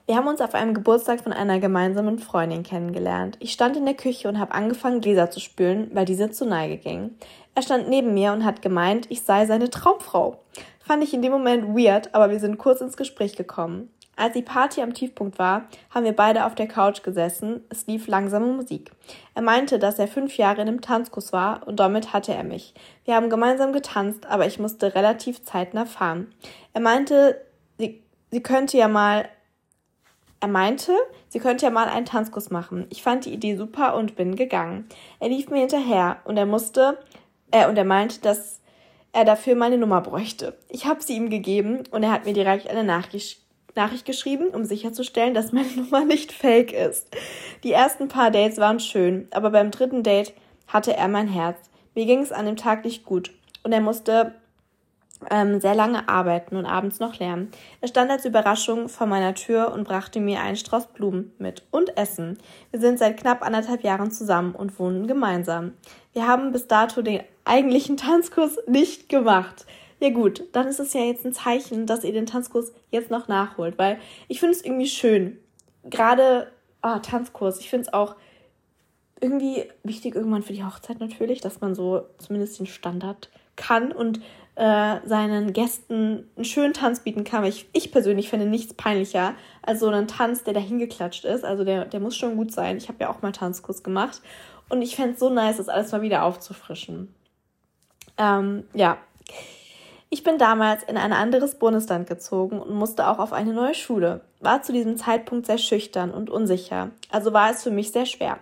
[0.07, 3.39] Wir haben uns auf einem Geburtstag von einer gemeinsamen Freundin kennengelernt.
[3.41, 6.77] Ich stand in der Küche und habe angefangen, Gläser zu spülen, weil diese zu Neige
[6.77, 7.19] gingen.
[7.55, 10.43] Er stand neben mir und hat gemeint, ich sei seine Traumfrau.
[10.81, 13.89] Fand ich in dem Moment weird, aber wir sind kurz ins Gespräch gekommen.
[14.15, 17.65] Als die Party am Tiefpunkt war, haben wir beide auf der Couch gesessen.
[17.71, 18.91] Es lief langsame Musik.
[19.35, 22.75] Er meinte, dass er fünf Jahre in einem Tanzkurs war und damit hatte er mich.
[23.07, 26.33] Wir haben gemeinsam getanzt, aber ich musste relativ zeitnah fahren.
[26.75, 27.41] Er meinte,
[27.79, 29.25] sie, sie könnte ja mal,
[30.45, 30.93] er meinte,
[31.31, 32.87] sie könnte ja mal einen Tanzkurs machen.
[32.91, 34.87] Ich fand die Idee super und bin gegangen.
[35.19, 36.99] Er lief mir hinterher und er musste,
[37.51, 38.61] äh, und er meinte, dass
[39.15, 40.55] er dafür meine Nummer bräuchte.
[40.69, 43.41] Ich habe sie ihm gegeben und er hat mir direkt eine Nachricht
[43.75, 47.09] Nachricht geschrieben, um sicherzustellen, dass meine Nummer nicht fake ist.
[47.65, 50.35] Die ersten paar Dates waren schön, aber beim dritten Date
[50.69, 51.57] hatte er mein Herz.
[51.95, 54.35] Mir ging es an dem Tag nicht gut und er musste
[55.31, 57.51] ähm, sehr lange arbeiten und abends noch lernen.
[57.81, 61.97] Er stand als Überraschung vor meiner Tür und brachte mir einen Strauß Blumen mit und
[61.97, 62.39] Essen.
[62.71, 65.73] Wir sind seit knapp anderthalb Jahren zusammen und wohnen gemeinsam.
[66.13, 69.67] Wir haben bis dato den eigentlichen Tanzkurs nicht gemacht
[70.05, 73.27] ja gut, dann ist es ja jetzt ein Zeichen, dass ihr den Tanzkurs jetzt noch
[73.27, 75.39] nachholt, weil ich finde es irgendwie schön.
[75.85, 78.17] Gerade ah, Tanzkurs, ich finde es auch
[79.21, 84.21] irgendwie wichtig irgendwann für die Hochzeit natürlich, dass man so zumindest den Standard kann und
[84.57, 87.45] äh, seinen Gästen einen schönen Tanz bieten kann.
[87.45, 91.45] Ich, ich persönlich finde nichts peinlicher als so einen Tanz, der dahin geklatscht ist.
[91.45, 92.77] Also der, der muss schon gut sein.
[92.77, 94.23] Ich habe ja auch mal Tanzkurs gemacht
[94.69, 97.15] und ich fände es so nice, das alles mal wieder aufzufrischen.
[98.17, 98.99] Ähm, ja.
[100.11, 104.21] Ich bin damals in ein anderes Bundesland gezogen und musste auch auf eine neue Schule.
[104.39, 108.39] War zu diesem Zeitpunkt sehr schüchtern und unsicher, also war es für mich sehr schwer.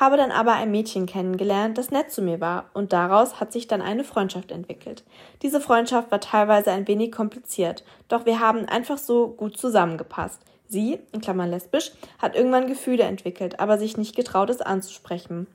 [0.00, 3.68] Habe dann aber ein Mädchen kennengelernt, das nett zu mir war, und daraus hat sich
[3.68, 5.04] dann eine Freundschaft entwickelt.
[5.42, 10.40] Diese Freundschaft war teilweise ein wenig kompliziert, doch wir haben einfach so gut zusammengepasst.
[10.66, 15.46] Sie, in Klammern lesbisch, hat irgendwann Gefühle entwickelt, aber sich nicht getraut, es anzusprechen.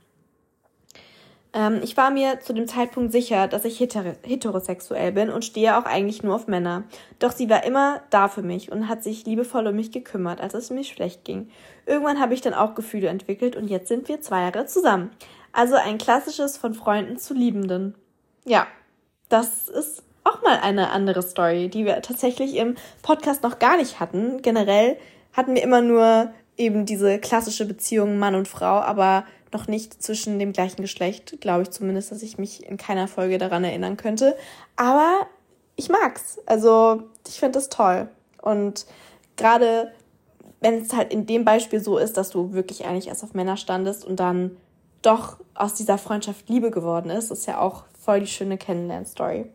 [1.56, 5.86] Ähm, ich war mir zu dem Zeitpunkt sicher, dass ich heterosexuell bin und stehe auch
[5.86, 6.84] eigentlich nur auf Männer.
[7.18, 10.54] Doch sie war immer da für mich und hat sich liebevoll um mich gekümmert, als
[10.54, 11.50] es mir schlecht ging.
[11.86, 15.12] Irgendwann habe ich dann auch Gefühle entwickelt und jetzt sind wir zwei Jahre zusammen.
[15.54, 17.96] Also ein klassisches von Freunden zu Liebenden.
[18.44, 18.68] Ja,
[19.30, 24.02] das ist auch mal eine andere Story, die wir tatsächlich im Podcast noch gar nicht
[24.02, 24.42] hatten.
[24.42, 24.98] Generell
[25.32, 29.24] hatten wir immer nur eben diese klassische Beziehung Mann und Frau, aber
[29.56, 33.38] noch nicht zwischen dem gleichen Geschlecht, glaube ich zumindest, dass ich mich in keiner Folge
[33.38, 34.36] daran erinnern könnte.
[34.76, 35.28] Aber
[35.76, 36.40] ich mag's.
[36.46, 38.10] Also ich finde es toll.
[38.42, 38.86] Und
[39.38, 39.92] gerade
[40.60, 43.58] wenn es halt in dem Beispiel so ist, dass du wirklich eigentlich erst auf Männer
[43.58, 44.58] standest und dann
[45.02, 49.46] doch aus dieser Freundschaft Liebe geworden ist, ist ja auch voll die schöne Kennenlern-Story.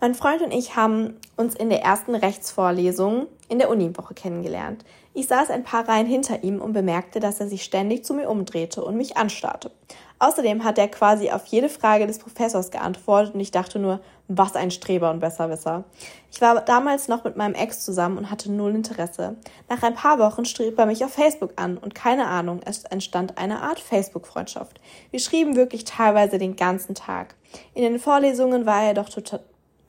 [0.00, 4.84] Mein Freund und ich haben uns in der ersten Rechtsvorlesung in der Uniwoche kennengelernt.
[5.16, 8.28] Ich saß ein paar Reihen hinter ihm und bemerkte, dass er sich ständig zu mir
[8.28, 9.70] umdrehte und mich anstarrte.
[10.18, 14.56] Außerdem hat er quasi auf jede Frage des Professors geantwortet und ich dachte nur, was
[14.56, 15.84] ein Streber und Besserwisser.
[16.32, 19.36] Ich war damals noch mit meinem Ex zusammen und hatte null Interesse.
[19.68, 23.38] Nach ein paar Wochen schrieb er mich auf Facebook an und keine Ahnung, es entstand
[23.38, 24.80] eine Art Facebook-Freundschaft.
[25.12, 27.36] Wir schrieben wirklich teilweise den ganzen Tag.
[27.74, 29.40] In den Vorlesungen war er doch total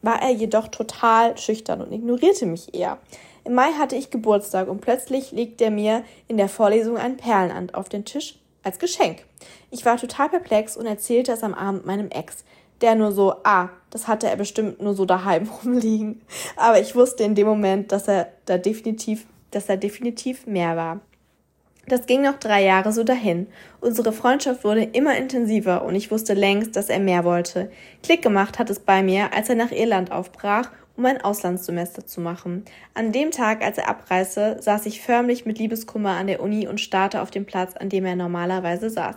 [0.01, 2.99] war er jedoch total schüchtern und ignorierte mich eher.
[3.45, 7.75] Im Mai hatte ich Geburtstag und plötzlich legte er mir in der Vorlesung ein Perlenand
[7.75, 9.23] auf den Tisch als Geschenk.
[9.69, 12.43] Ich war total perplex und erzählte es am Abend meinem Ex,
[12.81, 16.21] der nur so, ah, das hatte er bestimmt nur so daheim rumliegen.
[16.57, 21.01] Aber ich wusste in dem Moment, dass er da definitiv, dass er definitiv mehr war.
[21.87, 23.45] Das ging noch drei Jahre so dahin.
[23.79, 27.69] Unsere Freundschaft wurde immer intensiver und ich wusste längst, dass er mehr wollte.
[28.01, 32.21] Klick gemacht hat es bei mir, als er nach Irland aufbrach, um ein Auslandssemester zu
[32.21, 32.65] machen.
[32.93, 36.81] An dem Tag, als er abreiste, saß ich förmlich mit Liebeskummer an der Uni und
[36.81, 39.15] starrte auf den Platz, an dem er normalerweise saß.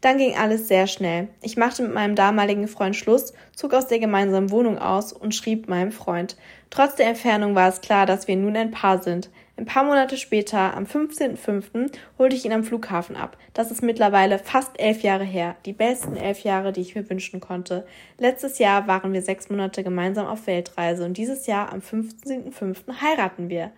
[0.00, 1.28] Dann ging alles sehr schnell.
[1.40, 5.68] Ich machte mit meinem damaligen Freund Schluss, zog aus der gemeinsamen Wohnung aus und schrieb
[5.68, 6.36] meinem Freund.
[6.68, 9.30] Trotz der Entfernung war es klar, dass wir nun ein Paar sind.
[9.56, 13.36] Ein paar Monate später, am 15.05., holte ich ihn am Flughafen ab.
[13.52, 15.54] Das ist mittlerweile fast elf Jahre her.
[15.64, 17.86] Die besten elf Jahre, die ich mir wünschen konnte.
[18.18, 23.00] Letztes Jahr waren wir sechs Monate gemeinsam auf Weltreise und dieses Jahr am 15.05.
[23.00, 23.70] heiraten wir.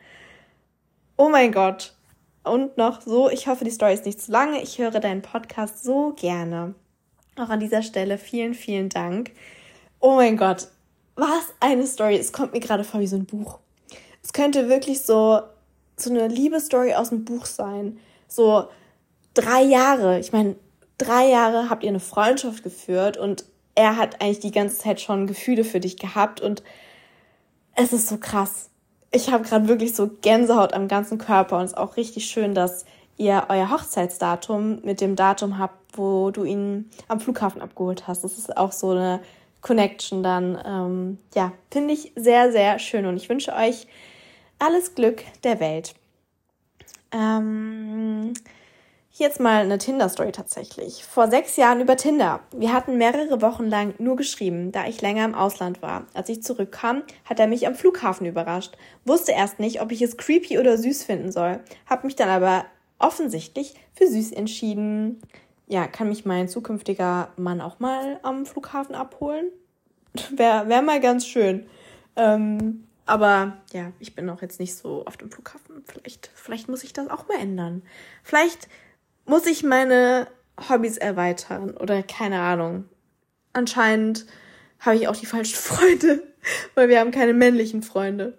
[1.18, 1.92] Oh mein Gott.
[2.42, 4.62] Und noch so, ich hoffe, die Story ist nicht zu lange.
[4.62, 6.74] Ich höre deinen Podcast so gerne.
[7.36, 9.32] Auch an dieser Stelle vielen, vielen Dank.
[10.00, 10.68] Oh mein Gott.
[11.16, 12.16] Was eine Story.
[12.16, 13.58] Es kommt mir gerade vor wie so ein Buch.
[14.22, 15.42] Es könnte wirklich so
[15.96, 17.98] so eine Liebesstory aus dem Buch sein.
[18.28, 18.68] So
[19.34, 20.18] drei Jahre.
[20.18, 20.56] Ich meine,
[20.98, 23.44] drei Jahre habt ihr eine Freundschaft geführt und
[23.74, 26.62] er hat eigentlich die ganze Zeit schon Gefühle für dich gehabt und
[27.74, 28.70] es ist so krass.
[29.12, 32.54] Ich habe gerade wirklich so Gänsehaut am ganzen Körper und es ist auch richtig schön,
[32.54, 32.86] dass
[33.18, 38.24] ihr euer Hochzeitsdatum mit dem Datum habt, wo du ihn am Flughafen abgeholt hast.
[38.24, 39.20] Das ist auch so eine
[39.60, 40.58] Connection dann.
[40.64, 43.86] Ähm, ja, finde ich sehr, sehr schön und ich wünsche euch
[44.58, 45.94] alles Glück der Welt.
[47.12, 48.34] Ähm,
[49.12, 51.04] jetzt mal eine Tinder-Story tatsächlich.
[51.04, 52.40] Vor sechs Jahren über Tinder.
[52.52, 56.06] Wir hatten mehrere Wochen lang nur geschrieben, da ich länger im Ausland war.
[56.14, 58.76] Als ich zurückkam, hat er mich am Flughafen überrascht.
[59.04, 61.60] Wusste erst nicht, ob ich es creepy oder süß finden soll.
[61.88, 62.66] Hab mich dann aber
[62.98, 65.20] offensichtlich für süß entschieden.
[65.68, 69.50] Ja, kann mich mein zukünftiger Mann auch mal am Flughafen abholen?
[70.30, 71.66] Wäre wär mal ganz schön.
[72.14, 75.84] Ähm, aber ja, ich bin auch jetzt nicht so auf dem Flughafen.
[75.86, 77.82] Vielleicht, vielleicht muss ich das auch mal ändern.
[78.24, 78.68] Vielleicht
[79.24, 80.26] muss ich meine
[80.68, 82.88] Hobbys erweitern oder keine Ahnung.
[83.52, 84.26] Anscheinend
[84.80, 86.22] habe ich auch die falschen Freunde,
[86.74, 88.36] weil wir haben keine männlichen Freunde.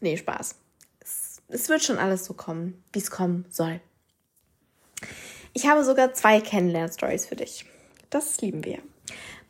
[0.00, 0.56] Nee, Spaß.
[1.00, 3.80] Es, es wird schon alles so kommen, wie es kommen soll.
[5.52, 7.64] Ich habe sogar zwei Kennenlern-Stories für dich.
[8.10, 8.80] Das lieben wir.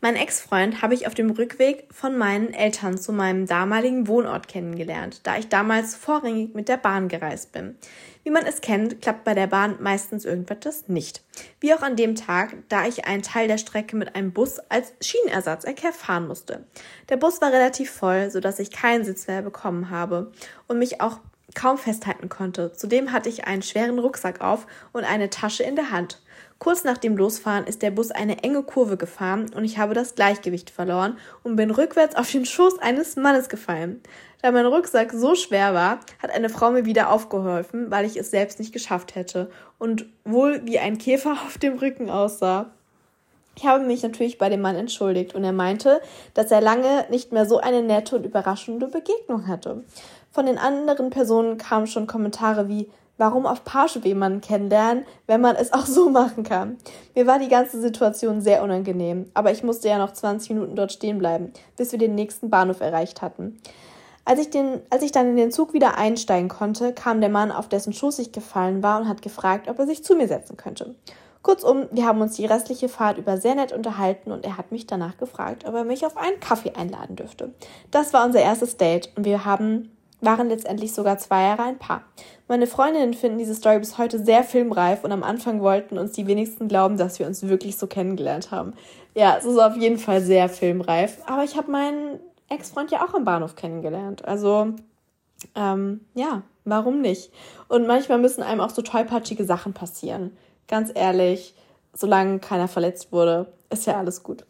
[0.04, 5.20] Mein Ex-Freund habe ich auf dem Rückweg von meinen Eltern zu meinem damaligen Wohnort kennengelernt,
[5.22, 7.78] da ich damals vorrangig mit der Bahn gereist bin.
[8.22, 11.22] Wie man es kennt, klappt bei der Bahn meistens irgendwas nicht.
[11.58, 14.92] Wie auch an dem Tag, da ich einen Teil der Strecke mit einem Bus als
[15.00, 16.66] Schienenersatzverkehr fahren musste.
[17.08, 20.32] Der Bus war relativ voll, sodass ich keinen Sitz mehr bekommen habe
[20.68, 21.20] und mich auch
[21.54, 22.72] kaum festhalten konnte.
[22.72, 26.20] Zudem hatte ich einen schweren Rucksack auf und eine Tasche in der Hand.
[26.64, 30.14] Kurz nach dem Losfahren ist der Bus eine enge Kurve gefahren und ich habe das
[30.14, 34.00] Gleichgewicht verloren und bin rückwärts auf den Schoß eines Mannes gefallen.
[34.40, 38.30] Da mein Rucksack so schwer war, hat eine Frau mir wieder aufgeholfen, weil ich es
[38.30, 42.70] selbst nicht geschafft hätte und wohl wie ein Käfer auf dem Rücken aussah.
[43.56, 46.00] Ich habe mich natürlich bei dem Mann entschuldigt und er meinte,
[46.32, 49.84] dass er lange nicht mehr so eine nette und überraschende Begegnung hatte.
[50.32, 52.88] Von den anderen Personen kamen schon Kommentare wie
[53.18, 56.78] warum auf Parship jemanden kennenlernen, wenn man es auch so machen kann.
[57.14, 60.92] Mir war die ganze Situation sehr unangenehm, aber ich musste ja noch 20 Minuten dort
[60.92, 63.60] stehen bleiben, bis wir den nächsten Bahnhof erreicht hatten.
[64.26, 67.52] Als ich, den, als ich dann in den Zug wieder einsteigen konnte, kam der Mann,
[67.52, 70.56] auf dessen Schoß ich gefallen war, und hat gefragt, ob er sich zu mir setzen
[70.56, 70.94] könnte.
[71.42, 74.86] Kurzum, wir haben uns die restliche Fahrt über sehr nett unterhalten und er hat mich
[74.86, 77.52] danach gefragt, ob er mich auf einen Kaffee einladen dürfte.
[77.90, 82.04] Das war unser erstes Date und wir haben waren letztendlich sogar zwei Jahre ein Paar.
[82.48, 86.26] Meine Freundinnen finden diese Story bis heute sehr filmreif und am Anfang wollten uns die
[86.26, 88.74] wenigsten glauben, dass wir uns wirklich so kennengelernt haben.
[89.14, 91.18] Ja, es ist auf jeden Fall sehr filmreif.
[91.26, 94.24] Aber ich habe meinen Ex-Freund ja auch am Bahnhof kennengelernt.
[94.24, 94.74] Also,
[95.54, 97.32] ähm, ja, warum nicht?
[97.68, 100.36] Und manchmal müssen einem auch so tollpatschige Sachen passieren.
[100.68, 101.54] Ganz ehrlich,
[101.92, 104.44] solange keiner verletzt wurde, ist ja alles gut.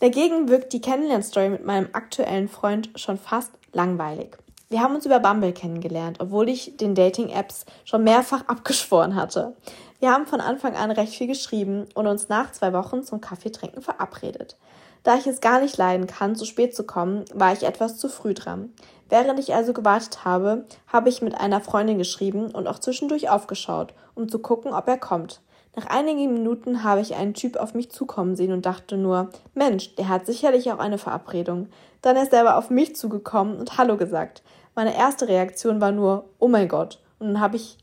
[0.00, 4.38] Dagegen wirkt die Kennenlernstory mit meinem aktuellen Freund schon fast langweilig.
[4.72, 9.56] Wir haben uns über Bumble kennengelernt, obwohl ich den Dating-Apps schon mehrfach abgeschworen hatte.
[9.98, 13.82] Wir haben von Anfang an recht viel geschrieben und uns nach zwei Wochen zum Kaffeetrinken
[13.82, 14.56] verabredet.
[15.02, 18.08] Da ich es gar nicht leiden kann, zu spät zu kommen, war ich etwas zu
[18.08, 18.72] früh dran.
[19.08, 23.92] Während ich also gewartet habe, habe ich mit einer Freundin geschrieben und auch zwischendurch aufgeschaut,
[24.14, 25.40] um zu gucken, ob er kommt.
[25.74, 29.94] Nach einigen Minuten habe ich einen Typ auf mich zukommen sehen und dachte nur, Mensch,
[29.96, 31.68] der hat sicherlich auch eine Verabredung.
[32.02, 34.42] Dann ist er aber auf mich zugekommen und Hallo gesagt.
[34.74, 37.00] Meine erste Reaktion war nur, oh mein Gott.
[37.18, 37.78] Und dann habe ich,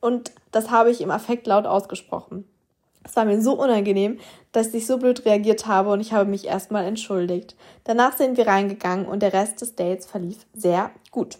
[0.00, 2.48] und das habe ich im Affekt laut ausgesprochen.
[3.04, 4.18] Es war mir so unangenehm,
[4.52, 7.54] dass ich so blöd reagiert habe und ich habe mich erstmal entschuldigt.
[7.84, 11.38] Danach sind wir reingegangen und der Rest des Dates verlief sehr gut.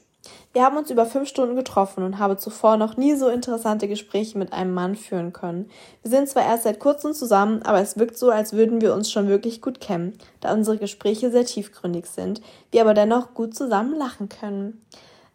[0.53, 4.39] Wir haben uns über fünf Stunden getroffen und habe zuvor noch nie so interessante Gespräche
[4.39, 5.69] mit einem Mann führen können.
[6.03, 9.11] Wir sind zwar erst seit kurzem zusammen, aber es wirkt so, als würden wir uns
[9.11, 13.97] schon wirklich gut kennen, da unsere Gespräche sehr tiefgründig sind, wir aber dennoch gut zusammen
[13.97, 14.85] lachen können.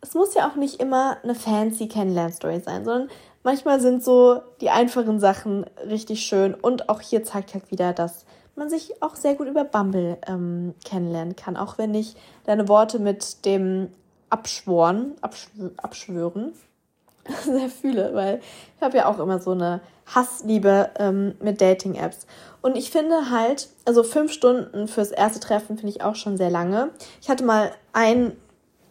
[0.02, 3.10] Es muss ja auch nicht immer eine fancy Kennenlernstory sein, sondern
[3.44, 8.26] manchmal sind so die einfachen Sachen richtig schön und auch hier zeigt halt wieder, dass
[8.60, 12.16] man sich auch sehr gut über Bumble ähm, kennenlernen kann, auch wenn ich
[12.46, 13.90] deine Worte mit dem
[14.30, 16.54] abschworen, abschw abschwören,
[17.46, 18.42] sehr fühle, weil
[18.76, 22.26] ich habe ja auch immer so eine Hassliebe ähm, mit Dating-Apps.
[22.62, 26.50] Und ich finde halt, also fünf Stunden fürs erste Treffen finde ich auch schon sehr
[26.50, 26.90] lange.
[27.22, 28.36] Ich hatte mal ein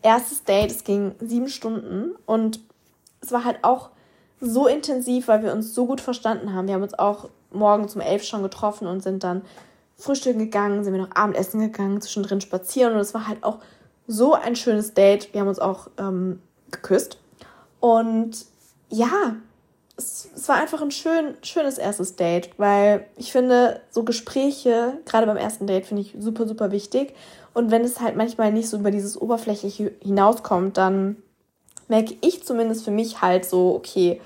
[0.03, 2.61] erstes Date, es ging sieben Stunden und
[3.21, 3.91] es war halt auch
[4.41, 6.69] so intensiv, weil wir uns so gut verstanden haben.
[6.69, 9.43] Wir haben uns auch morgen um elf schon getroffen und sind dann
[9.97, 13.59] frühstücken gegangen, sind wir noch Abendessen gegangen, zwischendrin spazieren und es war halt auch
[14.09, 15.33] so ein schönes Date.
[15.33, 16.41] Wir haben uns auch ähm,
[16.73, 17.19] geküsst.
[17.79, 18.47] Und
[18.89, 19.37] ja,
[19.97, 25.27] es, es war einfach ein schön, schönes erstes Date, weil ich finde, so Gespräche, gerade
[25.27, 27.15] beim ersten Date, finde ich super, super wichtig.
[27.55, 31.17] Und wenn es halt manchmal nicht so über dieses Oberflächliche hinauskommt, dann
[31.89, 34.21] merke ich zumindest für mich halt so, okay,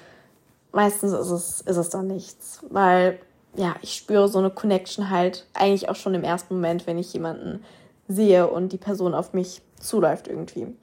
[0.72, 2.60] meistens ist es, ist es dann nichts.
[2.70, 3.18] Weil
[3.54, 7.12] ja, ich spüre so eine Connection halt eigentlich auch schon im ersten Moment, wenn ich
[7.12, 7.64] jemanden
[8.08, 10.74] sehe und die Person auf mich zuläuft irgendwie.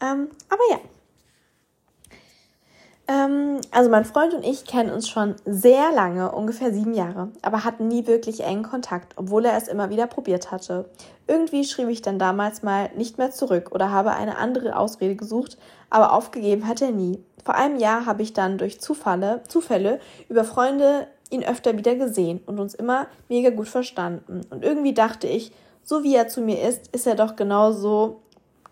[0.00, 0.78] Ähm, aber ja.
[3.10, 7.64] Ähm, also mein Freund und ich kennen uns schon sehr lange, ungefähr sieben Jahre, aber
[7.64, 10.88] hatten nie wirklich engen Kontakt, obwohl er es immer wieder probiert hatte.
[11.26, 15.58] Irgendwie schrieb ich dann damals mal nicht mehr zurück oder habe eine andere Ausrede gesucht,
[15.90, 17.22] aber aufgegeben hat er nie.
[17.44, 22.40] Vor einem Jahr habe ich dann durch Zufalle, Zufälle über Freunde ihn öfter wieder gesehen
[22.46, 24.42] und uns immer mega gut verstanden.
[24.50, 28.20] Und irgendwie dachte ich, so wie er zu mir ist, ist er doch genau so,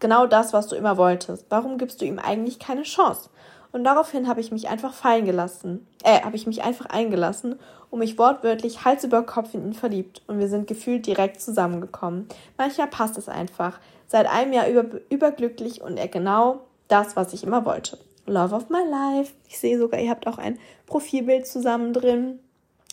[0.00, 1.46] genau das, was du immer wolltest.
[1.48, 3.30] Warum gibst du ihm eigentlich keine Chance?
[3.70, 7.58] Und daraufhin habe ich mich einfach fallen gelassen, äh, habe ich mich einfach eingelassen
[7.90, 10.22] und mich wortwörtlich Hals über Kopf in ihn verliebt.
[10.26, 12.26] Und wir sind gefühlt direkt zusammengekommen.
[12.56, 13.78] Manchmal passt es einfach.
[14.06, 17.98] Seit einem Jahr über, überglücklich und er genau das, was ich immer wollte.
[18.26, 19.32] Love of my life.
[19.48, 22.38] Ich sehe sogar, ihr habt auch ein Profilbild zusammen drin.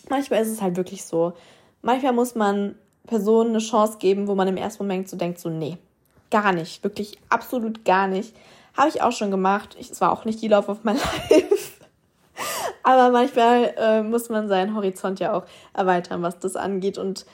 [0.08, 1.32] Manchmal ist es halt wirklich so.
[1.82, 2.74] Manchmal muss man
[3.06, 5.78] Personen eine Chance geben, wo man im ersten Moment so denkt, so, nee,
[6.30, 8.34] gar nicht, wirklich absolut gar nicht.
[8.76, 9.76] Habe ich auch schon gemacht.
[9.80, 10.92] Es war auch nicht die Love of my
[11.30, 11.72] life.
[12.82, 16.98] Aber manchmal äh, muss man seinen Horizont ja auch erweitern, was das angeht.
[16.98, 17.26] Und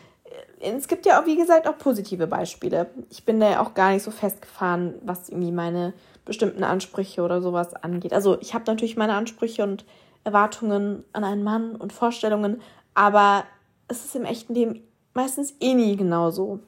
[0.60, 2.90] äh, es gibt ja auch, wie gesagt, auch positive Beispiele.
[3.10, 5.92] Ich bin da ja auch gar nicht so festgefahren, was irgendwie meine
[6.24, 8.12] bestimmten Ansprüche oder sowas angeht.
[8.12, 9.84] Also ich habe natürlich meine Ansprüche und
[10.24, 12.60] Erwartungen an einen Mann und Vorstellungen,
[12.94, 13.44] aber
[13.88, 14.82] es ist im echten Leben
[15.14, 16.60] meistens eh nie genauso.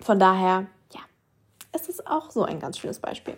[0.00, 0.66] Von daher,
[1.72, 3.34] es ist auch so ein ganz schönes Beispiel.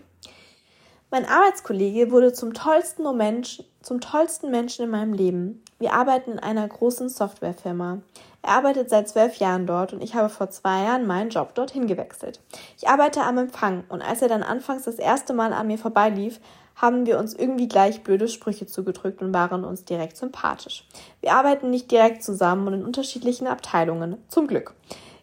[1.11, 5.63] Mein Arbeitskollege wurde zum tollsten Moment, zum tollsten Menschen in meinem Leben.
[5.79, 7.99] Wir arbeiten in einer großen Softwarefirma.
[8.41, 11.87] Er arbeitet seit zwölf Jahren dort und ich habe vor zwei Jahren meinen Job dorthin
[11.87, 12.41] gewechselt.
[12.79, 16.41] Ich arbeite am Empfang und als er dann anfangs das erste Mal an mir vorbeilief,
[16.77, 20.89] haben wir uns irgendwie gleich blöde Sprüche zugedrückt und waren uns direkt sympathisch.
[21.21, 24.17] Wir arbeiten nicht direkt zusammen und in unterschiedlichen Abteilungen.
[24.29, 24.75] Zum Glück.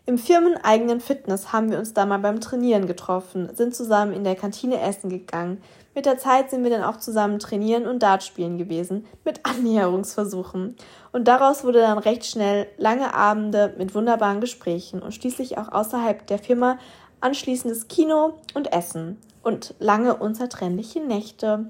[0.10, 4.36] Im firmeneigenen Fitness haben wir uns da mal beim Trainieren getroffen, sind zusammen in der
[4.36, 5.62] Kantine essen gegangen.
[5.94, 10.76] Mit der Zeit sind wir dann auch zusammen trainieren und Dart spielen gewesen, mit Annäherungsversuchen.
[11.12, 16.26] Und daraus wurde dann recht schnell lange Abende mit wunderbaren Gesprächen und schließlich auch außerhalb
[16.26, 16.80] der Firma
[17.22, 21.68] anschließendes Kino und Essen und lange unzertrennliche Nächte.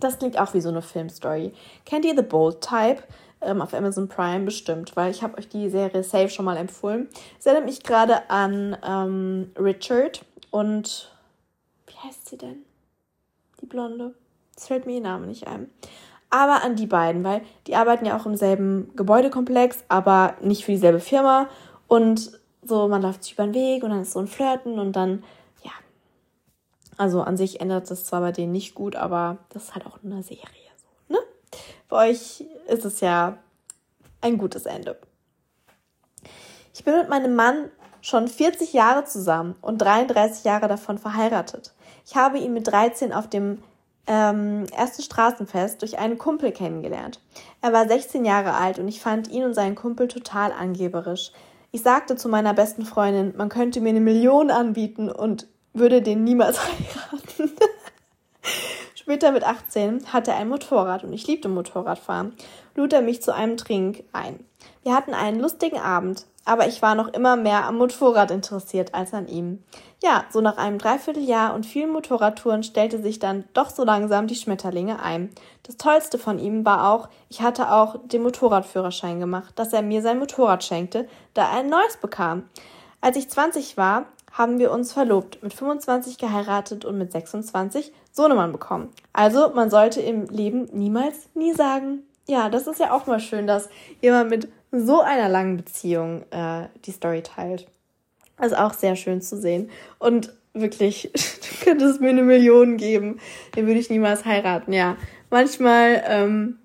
[0.00, 1.52] Das klingt auch wie so eine Filmstory.
[1.84, 3.04] Kennt ihr The Bold Type?
[3.40, 7.08] Ähm, auf Amazon Prime bestimmt, weil ich habe euch die Serie Safe schon mal empfohlen.
[7.38, 11.12] Es erinnert mich gerade an ähm, Richard und
[11.86, 12.64] wie heißt sie denn?
[13.60, 14.14] Die Blonde.
[14.56, 15.70] Es fällt mir ihr Name nicht ein.
[16.30, 20.72] Aber an die beiden, weil die arbeiten ja auch im selben Gebäudekomplex, aber nicht für
[20.72, 21.48] dieselbe Firma.
[21.86, 22.32] Und
[22.62, 25.22] so, man läuft sich über den Weg und dann ist so ein Flirten und dann
[26.98, 30.00] also an sich ändert es zwar bei denen nicht gut, aber das ist halt auch
[30.04, 30.67] eine Serie.
[31.88, 33.38] Für euch ist es ja
[34.20, 34.98] ein gutes Ende.
[36.74, 37.70] Ich bin mit meinem Mann
[38.02, 41.72] schon 40 Jahre zusammen und 33 Jahre davon verheiratet.
[42.06, 43.62] Ich habe ihn mit 13 auf dem
[44.06, 47.20] ähm, ersten Straßenfest durch einen Kumpel kennengelernt.
[47.60, 51.32] Er war 16 Jahre alt und ich fand ihn und seinen Kumpel total angeberisch.
[51.72, 56.24] Ich sagte zu meiner besten Freundin, man könnte mir eine Million anbieten und würde den
[56.24, 57.56] niemals heiraten.
[59.08, 62.34] Später mit 18 hatte er ein Motorrad und ich liebte Motorradfahren,
[62.74, 64.44] lud er mich zu einem Trink ein.
[64.82, 69.14] Wir hatten einen lustigen Abend, aber ich war noch immer mehr am Motorrad interessiert als
[69.14, 69.64] an ihm.
[70.02, 74.34] Ja, so nach einem Dreivierteljahr und vielen Motorradtouren stellte sich dann doch so langsam die
[74.34, 75.30] Schmetterlinge ein.
[75.62, 80.02] Das Tollste von ihm war auch, ich hatte auch den Motorradführerschein gemacht, dass er mir
[80.02, 82.42] sein Motorrad schenkte, da er ein neues bekam.
[83.00, 88.52] Als ich 20 war, haben wir uns verlobt, mit 25 geheiratet und mit 26 Sohnemann
[88.52, 88.90] bekommen.
[89.12, 92.02] Also man sollte im Leben niemals nie sagen.
[92.26, 93.68] Ja, das ist ja auch mal schön, dass
[94.02, 97.68] jemand mit so einer langen Beziehung äh, die Story teilt.
[98.36, 99.70] Also auch sehr schön zu sehen.
[99.98, 103.20] Und wirklich, du könntest mir eine Million geben,
[103.54, 104.72] den würde ich niemals heiraten.
[104.72, 104.96] Ja,
[105.30, 106.58] manchmal ähm,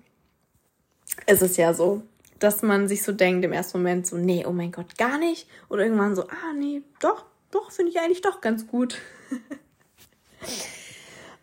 [1.26, 2.02] ist es ja so,
[2.40, 5.48] dass man sich so denkt im ersten Moment so, nee, oh mein Gott, gar nicht.
[5.68, 8.98] Oder irgendwann so, ah nee, doch, doch, finde ich eigentlich doch ganz gut.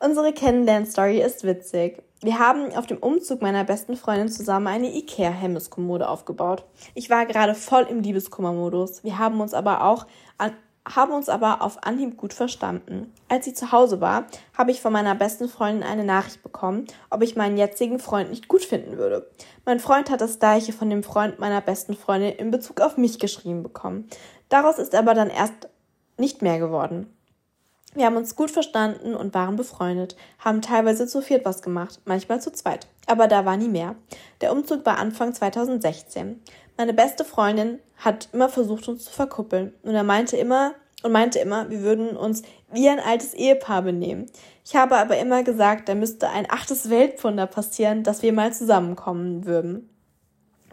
[0.03, 2.01] Unsere Kennenlern-Story ist witzig.
[2.23, 6.65] Wir haben auf dem Umzug meiner besten Freundin zusammen eine Ikea-Hemmeskommode aufgebaut.
[6.95, 9.03] Ich war gerade voll im Liebeskummermodus.
[9.03, 10.07] Wir haben uns aber auch
[10.39, 10.53] an,
[10.89, 13.13] haben uns aber auf Anhieb gut verstanden.
[13.29, 14.25] Als sie zu Hause war,
[14.57, 18.47] habe ich von meiner besten Freundin eine Nachricht bekommen, ob ich meinen jetzigen Freund nicht
[18.47, 19.29] gut finden würde.
[19.65, 23.19] Mein Freund hat das gleiche von dem Freund meiner besten Freundin in Bezug auf mich
[23.19, 24.09] geschrieben bekommen.
[24.49, 25.69] Daraus ist aber dann erst
[26.17, 27.05] nicht mehr geworden.
[27.93, 32.41] Wir haben uns gut verstanden und waren befreundet, haben teilweise zu viert was gemacht, manchmal
[32.41, 32.87] zu zweit.
[33.05, 33.95] Aber da war nie mehr.
[34.39, 36.41] Der Umzug war Anfang 2016.
[36.77, 39.73] Meine beste Freundin hat immer versucht, uns zu verkuppeln.
[39.83, 40.73] Und er meinte immer,
[41.03, 44.27] und meinte immer, wir würden uns wie ein altes Ehepaar benehmen.
[44.65, 49.45] Ich habe aber immer gesagt, da müsste ein achtes Weltwunder passieren, dass wir mal zusammenkommen
[49.45, 49.89] würden.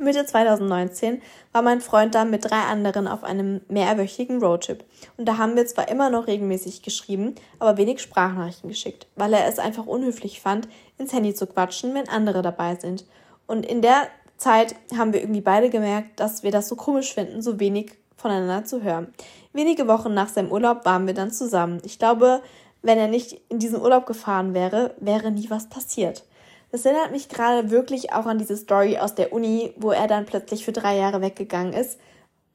[0.00, 1.20] Mitte 2019
[1.52, 4.84] war mein Freund dann mit drei anderen auf einem mehrwöchigen Roadtrip.
[5.16, 9.46] Und da haben wir zwar immer noch regelmäßig geschrieben, aber wenig Sprachnachrichten geschickt, weil er
[9.46, 10.68] es einfach unhöflich fand,
[10.98, 13.04] ins Handy zu quatschen, wenn andere dabei sind.
[13.46, 17.42] Und in der Zeit haben wir irgendwie beide gemerkt, dass wir das so komisch finden,
[17.42, 19.12] so wenig voneinander zu hören.
[19.52, 21.80] Wenige Wochen nach seinem Urlaub waren wir dann zusammen.
[21.84, 22.42] Ich glaube,
[22.82, 26.24] wenn er nicht in diesen Urlaub gefahren wäre, wäre nie was passiert.
[26.70, 30.26] Das erinnert mich gerade wirklich auch an diese Story aus der Uni, wo er dann
[30.26, 31.98] plötzlich für drei Jahre weggegangen ist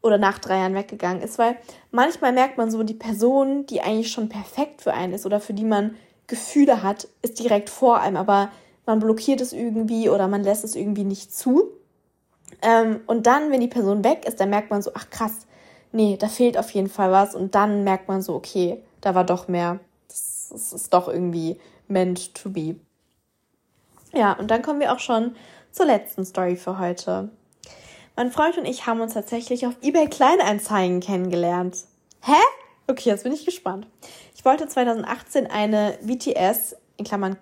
[0.02, 1.56] oder nach drei Jahren weggegangen ist, weil
[1.92, 5.54] manchmal merkt man so, die Person, die eigentlich schon perfekt für einen ist oder für
[5.54, 5.96] die man
[6.28, 8.52] Gefühle hat, ist direkt vor einem, aber
[8.86, 11.70] man blockiert es irgendwie oder man lässt es irgendwie nicht zu.
[12.62, 15.48] Ähm, und dann, wenn die Person weg ist, dann merkt man so, ach krass,
[15.92, 17.34] nee, da fehlt auf jeden Fall was.
[17.36, 19.80] Und dann merkt man so, okay, da war doch mehr.
[20.08, 22.76] Das, das ist doch irgendwie meant to be.
[24.14, 25.36] Ja, und dann kommen wir auch schon
[25.72, 27.30] zur letzten Story für heute.
[28.16, 31.78] Mein Freund und ich haben uns tatsächlich auf eBay Kleinanzeigen kennengelernt.
[32.22, 32.40] Hä?
[32.88, 33.88] Okay, jetzt bin ich gespannt.
[34.36, 37.38] Ich wollte 2018 eine BTS, in Klammern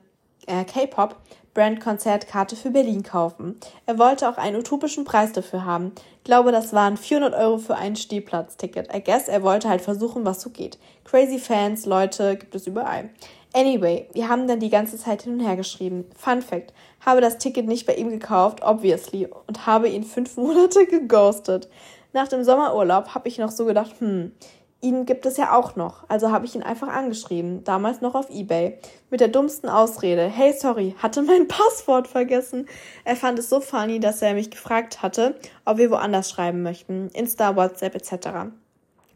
[0.47, 1.17] äh, K-Pop,
[1.53, 3.59] Brand-Konzertkarte für Berlin kaufen.
[3.85, 5.91] Er wollte auch einen utopischen Preis dafür haben.
[6.19, 8.93] Ich glaube, das waren 400 Euro für ein Stehplatzticket.
[8.95, 10.79] I guess er wollte halt versuchen, was so geht.
[11.03, 13.09] Crazy Fans, Leute, gibt es überall.
[13.53, 16.05] Anyway, wir haben dann die ganze Zeit hin und her geschrieben.
[16.15, 16.73] Fun Fact:
[17.05, 21.69] Habe das Ticket nicht bei ihm gekauft, obviously, und habe ihn fünf Monate geghostet.
[22.13, 24.33] Nach dem Sommerurlaub habe ich noch so gedacht, hm,
[24.81, 26.09] ihn gibt es ja auch noch.
[26.09, 28.77] Also habe ich ihn einfach angeschrieben, damals noch auf eBay,
[29.09, 30.23] mit der dummsten Ausrede.
[30.23, 32.67] Hey, sorry, hatte mein Passwort vergessen.
[33.05, 35.35] Er fand es so funny, dass er mich gefragt hatte,
[35.65, 38.51] ob wir woanders schreiben möchten, Insta, WhatsApp etc.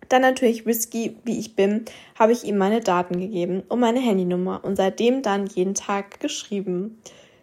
[0.09, 1.85] Dann natürlich risky, wie ich bin,
[2.17, 6.99] habe ich ihm meine Daten gegeben und meine Handynummer und seitdem dann jeden Tag geschrieben.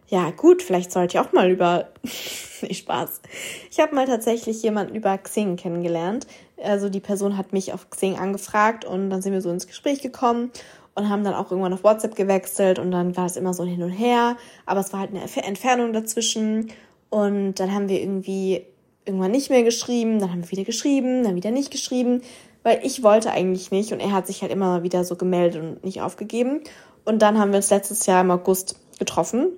[0.09, 1.89] Ja, gut, vielleicht sollte ich auch mal über.
[2.63, 3.23] nee, Spaß.
[3.71, 6.27] Ich habe mal tatsächlich jemanden über Xing kennengelernt.
[6.63, 10.03] Also die Person hat mich auf Xing angefragt und dann sind wir so ins Gespräch
[10.03, 10.51] gekommen
[10.95, 13.83] und haben dann auch irgendwann auf WhatsApp gewechselt und dann war es immer so hin
[13.83, 14.37] und her,
[14.67, 16.71] aber es war halt eine Entfernung dazwischen
[17.09, 18.67] und dann haben wir irgendwie
[19.05, 22.23] irgendwann nicht mehr geschrieben, dann haben wir wieder geschrieben, dann wieder nicht geschrieben
[22.63, 25.85] weil ich wollte eigentlich nicht und er hat sich halt immer wieder so gemeldet und
[25.85, 26.61] nicht aufgegeben.
[27.05, 29.49] Und dann haben wir uns letztes Jahr im August getroffen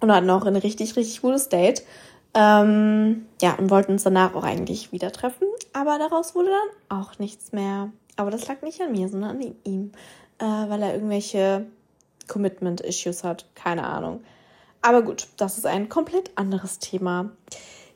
[0.00, 1.82] und hatten auch ein richtig, richtig gutes Date.
[2.34, 7.18] Ähm, ja, und wollten uns danach auch eigentlich wieder treffen, aber daraus wurde dann auch
[7.18, 7.90] nichts mehr.
[8.16, 9.92] Aber das lag nicht an mir, sondern an ihm,
[10.38, 11.66] äh, weil er irgendwelche
[12.26, 13.46] Commitment-Issues hat.
[13.54, 14.20] Keine Ahnung.
[14.82, 17.30] Aber gut, das ist ein komplett anderes Thema.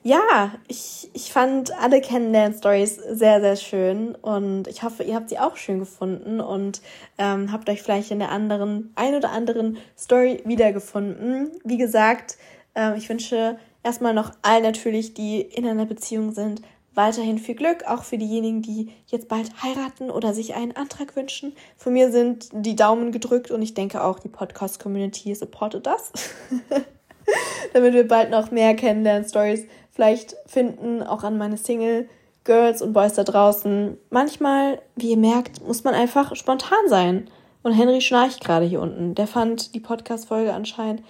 [0.04, 5.38] Ja, ich, ich fand alle Kennenlern-Stories sehr, sehr schön und ich hoffe, ihr habt sie
[5.38, 6.82] auch schön gefunden und
[7.18, 11.52] ähm, habt euch vielleicht in der anderen, ein oder anderen Story wiedergefunden.
[11.62, 12.36] Wie gesagt,
[12.74, 16.62] äh, ich wünsche erstmal noch allen natürlich, die in einer Beziehung sind,
[16.94, 21.54] weiterhin viel Glück, auch für diejenigen, die jetzt bald heiraten oder sich einen Antrag wünschen.
[21.76, 26.12] Von mir sind die Daumen gedrückt und ich denke auch, die Podcast-Community supportet das.
[27.72, 32.08] Damit wir bald noch mehr Kennenlern-Stories vielleicht finden, auch an meine Single
[32.44, 33.96] Girls und Boys da draußen.
[34.10, 37.30] Manchmal, wie ihr merkt, muss man einfach spontan sein.
[37.62, 39.14] Und Henry schnarcht gerade hier unten.
[39.14, 41.02] Der fand die Podcast-Folge anscheinend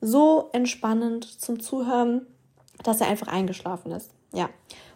[0.00, 2.26] so entspannend zum Zuhören,
[2.82, 4.10] dass er einfach eingeschlafen ist.
[4.32, 4.48] Ja.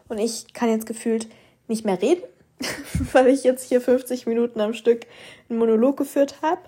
[0.09, 1.29] Und ich kann jetzt gefühlt
[1.69, 2.25] nicht mehr reden,
[3.13, 5.07] weil ich jetzt hier 50 Minuten am Stück
[5.49, 6.63] einen Monolog geführt habe.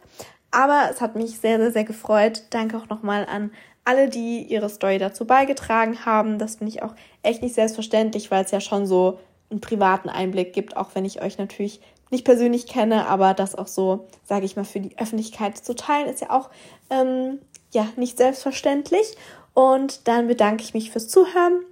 [0.50, 2.44] Aber es hat mich sehr, sehr, sehr gefreut.
[2.50, 3.50] Danke auch nochmal an
[3.86, 6.38] alle, die ihre Story dazu beigetragen haben.
[6.38, 9.18] Das finde ich auch echt nicht selbstverständlich, weil es ja schon so
[9.50, 11.80] einen privaten Einblick gibt, auch wenn ich euch natürlich
[12.10, 16.08] nicht persönlich kenne, aber das auch so, sage ich mal, für die Öffentlichkeit zu teilen,
[16.08, 16.50] ist ja auch
[16.90, 17.40] ähm,
[17.72, 19.16] ja nicht selbstverständlich.
[19.54, 21.62] Und dann bedanke ich mich fürs Zuhören.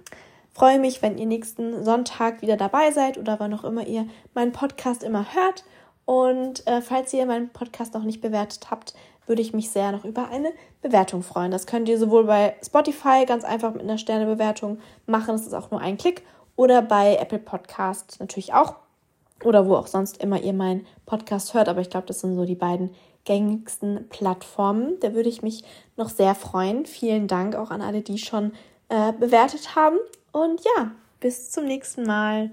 [0.53, 4.53] Freue mich, wenn ihr nächsten Sonntag wieder dabei seid oder wann auch immer ihr meinen
[4.53, 5.63] Podcast immer hört.
[6.05, 8.93] Und äh, falls ihr meinen Podcast noch nicht bewertet habt,
[9.27, 10.51] würde ich mich sehr noch über eine
[10.81, 11.51] Bewertung freuen.
[11.51, 15.71] Das könnt ihr sowohl bei Spotify ganz einfach mit einer Sternebewertung machen, das ist auch
[15.71, 16.23] nur ein Klick,
[16.55, 18.75] oder bei Apple Podcast natürlich auch
[19.43, 21.67] oder wo auch sonst immer ihr meinen Podcast hört.
[21.67, 22.91] Aber ich glaube, das sind so die beiden
[23.25, 24.99] gängigsten Plattformen.
[25.01, 25.63] Da würde ich mich
[25.97, 26.85] noch sehr freuen.
[26.85, 28.53] Vielen Dank auch an alle, die schon
[28.89, 29.97] äh, bewertet haben.
[30.31, 32.51] Und ja, bis zum nächsten Mal.